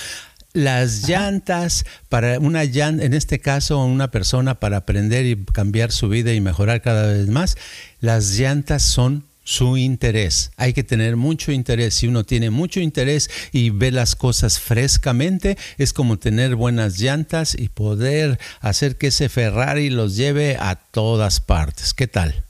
las 0.54 1.08
llantas 1.08 1.86
para 2.10 2.40
una 2.40 2.64
llanta, 2.64 3.04
en 3.04 3.14
este 3.14 3.40
caso 3.40 3.84
una 3.84 4.12
persona 4.12 4.60
para 4.60 4.78
aprender 4.78 5.26
y 5.26 5.36
cambiar 5.36 5.92
su 5.92 6.10
vida 6.10 6.34
y 6.34 6.42
mejorar 6.42 6.82
cada 6.82 7.12
vez 7.12 7.28
más, 7.28 7.58
las 8.00 8.38
llantas 8.38 8.84
son 8.84 9.26
su 9.44 9.78
interés. 9.78 10.52
Hay 10.56 10.74
que 10.74 10.84
tener 10.84 11.18
mucho 11.18 11.52
interés. 11.52 11.96
Si 11.96 12.08
uno 12.08 12.24
tiene 12.24 12.50
mucho 12.50 12.80
interés 12.80 13.30
y 13.52 13.72
ve 13.72 13.92
las 13.92 14.16
cosas 14.16 14.60
frescamente, 14.60 15.58
es 15.78 15.92
como 15.92 16.18
tener 16.18 16.56
buenas 16.56 17.00
llantas 17.00 17.56
y 17.58 17.70
poder 17.70 18.40
hacer 18.62 18.98
que 18.98 19.08
ese 19.08 19.30
Ferrari 19.30 19.90
los 19.90 20.16
lleve 20.16 20.56
a 20.58 20.76
todas 20.76 21.42
partes. 21.42 21.94
¿Qué 21.94 22.08
tal? 22.08 22.44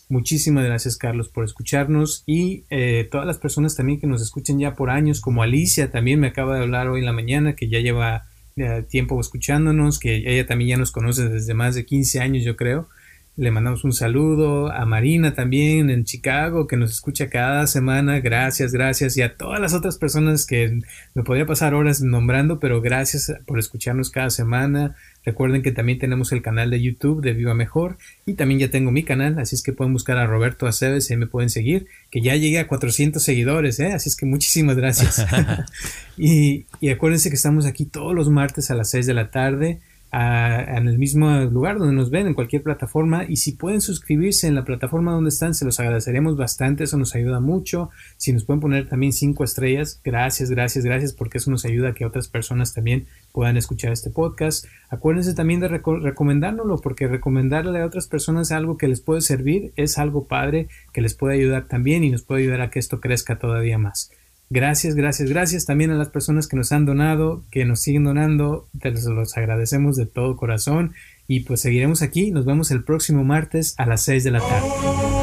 Muchísimas 0.09 0.63
gracias 0.65 0.97
Carlos 0.97 1.29
por 1.29 1.43
escucharnos 1.43 2.23
y 2.27 2.65
eh, 2.69 3.07
todas 3.09 3.25
las 3.25 3.39
personas 3.39 3.75
también 3.75 3.99
que 3.99 4.05
nos 4.05 4.21
escuchan 4.21 4.59
ya 4.59 4.75
por 4.75 4.91
años, 4.91 5.21
como 5.21 5.41
Alicia 5.41 5.89
también 5.89 6.19
me 6.19 6.27
acaba 6.27 6.55
de 6.55 6.61
hablar 6.61 6.87
hoy 6.87 6.99
en 6.99 7.05
la 7.07 7.13
mañana, 7.13 7.55
que 7.55 7.67
ya 7.67 7.79
lleva 7.79 8.25
eh, 8.57 8.83
tiempo 8.87 9.19
escuchándonos, 9.19 9.97
que 9.97 10.17
ella 10.17 10.45
también 10.45 10.71
ya 10.71 10.77
nos 10.77 10.91
conoce 10.91 11.27
desde 11.29 11.55
más 11.55 11.73
de 11.73 11.85
15 11.85 12.19
años 12.19 12.43
yo 12.43 12.55
creo. 12.55 12.89
Le 13.35 13.49
mandamos 13.49 13.83
un 13.83 13.93
saludo 13.93 14.71
a 14.71 14.85
Marina 14.85 15.33
también 15.33 15.89
en 15.89 16.03
Chicago, 16.03 16.67
que 16.67 16.77
nos 16.77 16.91
escucha 16.91 17.31
cada 17.31 17.65
semana. 17.65 18.19
Gracias, 18.19 18.71
gracias. 18.71 19.17
Y 19.17 19.23
a 19.23 19.35
todas 19.35 19.59
las 19.59 19.73
otras 19.73 19.97
personas 19.97 20.45
que 20.45 20.81
me 21.15 21.23
podría 21.23 21.47
pasar 21.47 21.73
horas 21.73 22.03
nombrando, 22.03 22.59
pero 22.59 22.79
gracias 22.79 23.33
por 23.47 23.57
escucharnos 23.57 24.11
cada 24.11 24.29
semana. 24.29 24.95
Recuerden 25.25 25.63
que 25.63 25.71
también 25.71 25.97
tenemos 25.97 26.31
el 26.31 26.43
canal 26.43 26.69
de 26.69 26.79
YouTube 26.79 27.23
de 27.23 27.33
Viva 27.33 27.55
Mejor 27.55 27.97
y 28.27 28.33
también 28.33 28.59
ya 28.59 28.69
tengo 28.69 28.91
mi 28.91 29.01
canal, 29.01 29.39
así 29.39 29.55
es 29.55 29.63
que 29.63 29.73
pueden 29.73 29.93
buscar 29.93 30.17
a 30.17 30.27
Roberto 30.27 30.67
Aceves 30.67 31.09
y 31.09 31.15
me 31.15 31.25
pueden 31.25 31.49
seguir, 31.49 31.87
que 32.11 32.21
ya 32.21 32.35
llegué 32.35 32.59
a 32.59 32.67
400 32.67 33.23
seguidores, 33.23 33.79
¿eh? 33.79 33.93
así 33.93 34.09
es 34.09 34.15
que 34.15 34.27
muchísimas 34.27 34.75
gracias. 34.75 35.25
y, 36.17 36.65
y 36.81 36.89
acuérdense 36.89 37.29
que 37.29 37.35
estamos 37.35 37.65
aquí 37.65 37.85
todos 37.85 38.13
los 38.13 38.29
martes 38.29 38.69
a 38.69 38.75
las 38.75 38.91
6 38.91 39.07
de 39.07 39.13
la 39.15 39.31
tarde 39.31 39.79
en 40.13 40.87
el 40.87 40.99
mismo 40.99 41.27
lugar 41.45 41.79
donde 41.79 41.95
nos 41.95 42.11
ven, 42.11 42.27
en 42.27 42.35
cualquier 42.35 42.61
plataforma. 42.61 43.25
Y 43.27 43.37
si 43.37 43.53
pueden 43.53 43.81
suscribirse 43.81 44.47
en 44.47 44.53
la 44.53 44.63
plataforma 44.63 45.11
donde 45.11 45.29
están, 45.29 45.55
se 45.55 45.65
los 45.65 45.79
agradeceremos 45.79 46.37
bastante. 46.37 46.83
Eso 46.83 46.97
nos 46.97 47.15
ayuda 47.15 47.39
mucho. 47.39 47.89
Si 48.17 48.31
nos 48.31 48.45
pueden 48.45 48.59
poner 48.59 48.87
también 48.87 49.11
cinco 49.11 49.43
estrellas, 49.43 49.99
gracias, 50.03 50.51
gracias, 50.51 50.85
gracias, 50.85 51.13
porque 51.13 51.39
eso 51.39 51.49
nos 51.49 51.65
ayuda 51.65 51.89
a 51.89 51.93
que 51.93 52.05
otras 52.05 52.27
personas 52.27 52.73
también 52.73 53.07
puedan 53.31 53.57
escuchar 53.57 53.91
este 53.91 54.11
podcast. 54.11 54.65
Acuérdense 54.89 55.33
también 55.33 55.59
de 55.59 55.67
recomendárnoslo, 55.67 56.77
porque 56.77 57.07
recomendarle 57.07 57.81
a 57.81 57.85
otras 57.85 58.07
personas 58.07 58.51
algo 58.51 58.77
que 58.77 58.87
les 58.87 59.01
puede 59.01 59.21
servir 59.21 59.73
es 59.75 59.97
algo 59.97 60.27
padre, 60.27 60.67
que 60.93 61.01
les 61.01 61.15
puede 61.15 61.35
ayudar 61.35 61.67
también 61.67 62.03
y 62.03 62.11
nos 62.11 62.21
puede 62.21 62.43
ayudar 62.43 62.61
a 62.61 62.69
que 62.69 62.79
esto 62.79 63.01
crezca 63.01 63.39
todavía 63.39 63.79
más. 63.79 64.11
Gracias, 64.53 64.93
gracias, 64.93 65.31
gracias 65.31 65.65
también 65.65 65.89
a 65.89 65.95
las 65.95 66.09
personas 66.09 66.47
que 66.47 66.55
nos 66.55 66.71
han 66.71 66.85
donado, 66.85 67.43
que 67.49 67.65
nos 67.65 67.79
siguen 67.79 68.03
donando, 68.03 68.67
te 68.79 68.91
los 68.91 69.35
agradecemos 69.35 69.95
de 69.95 70.05
todo 70.05 70.37
corazón. 70.37 70.93
Y 71.27 71.39
pues 71.39 71.61
seguiremos 71.61 72.03
aquí, 72.03 72.29
nos 72.29 72.45
vemos 72.45 72.69
el 72.69 72.83
próximo 72.83 73.23
martes 73.23 73.73
a 73.79 73.87
las 73.87 74.03
6 74.03 74.23
de 74.23 74.31
la 74.31 74.41
tarde. 74.41 75.22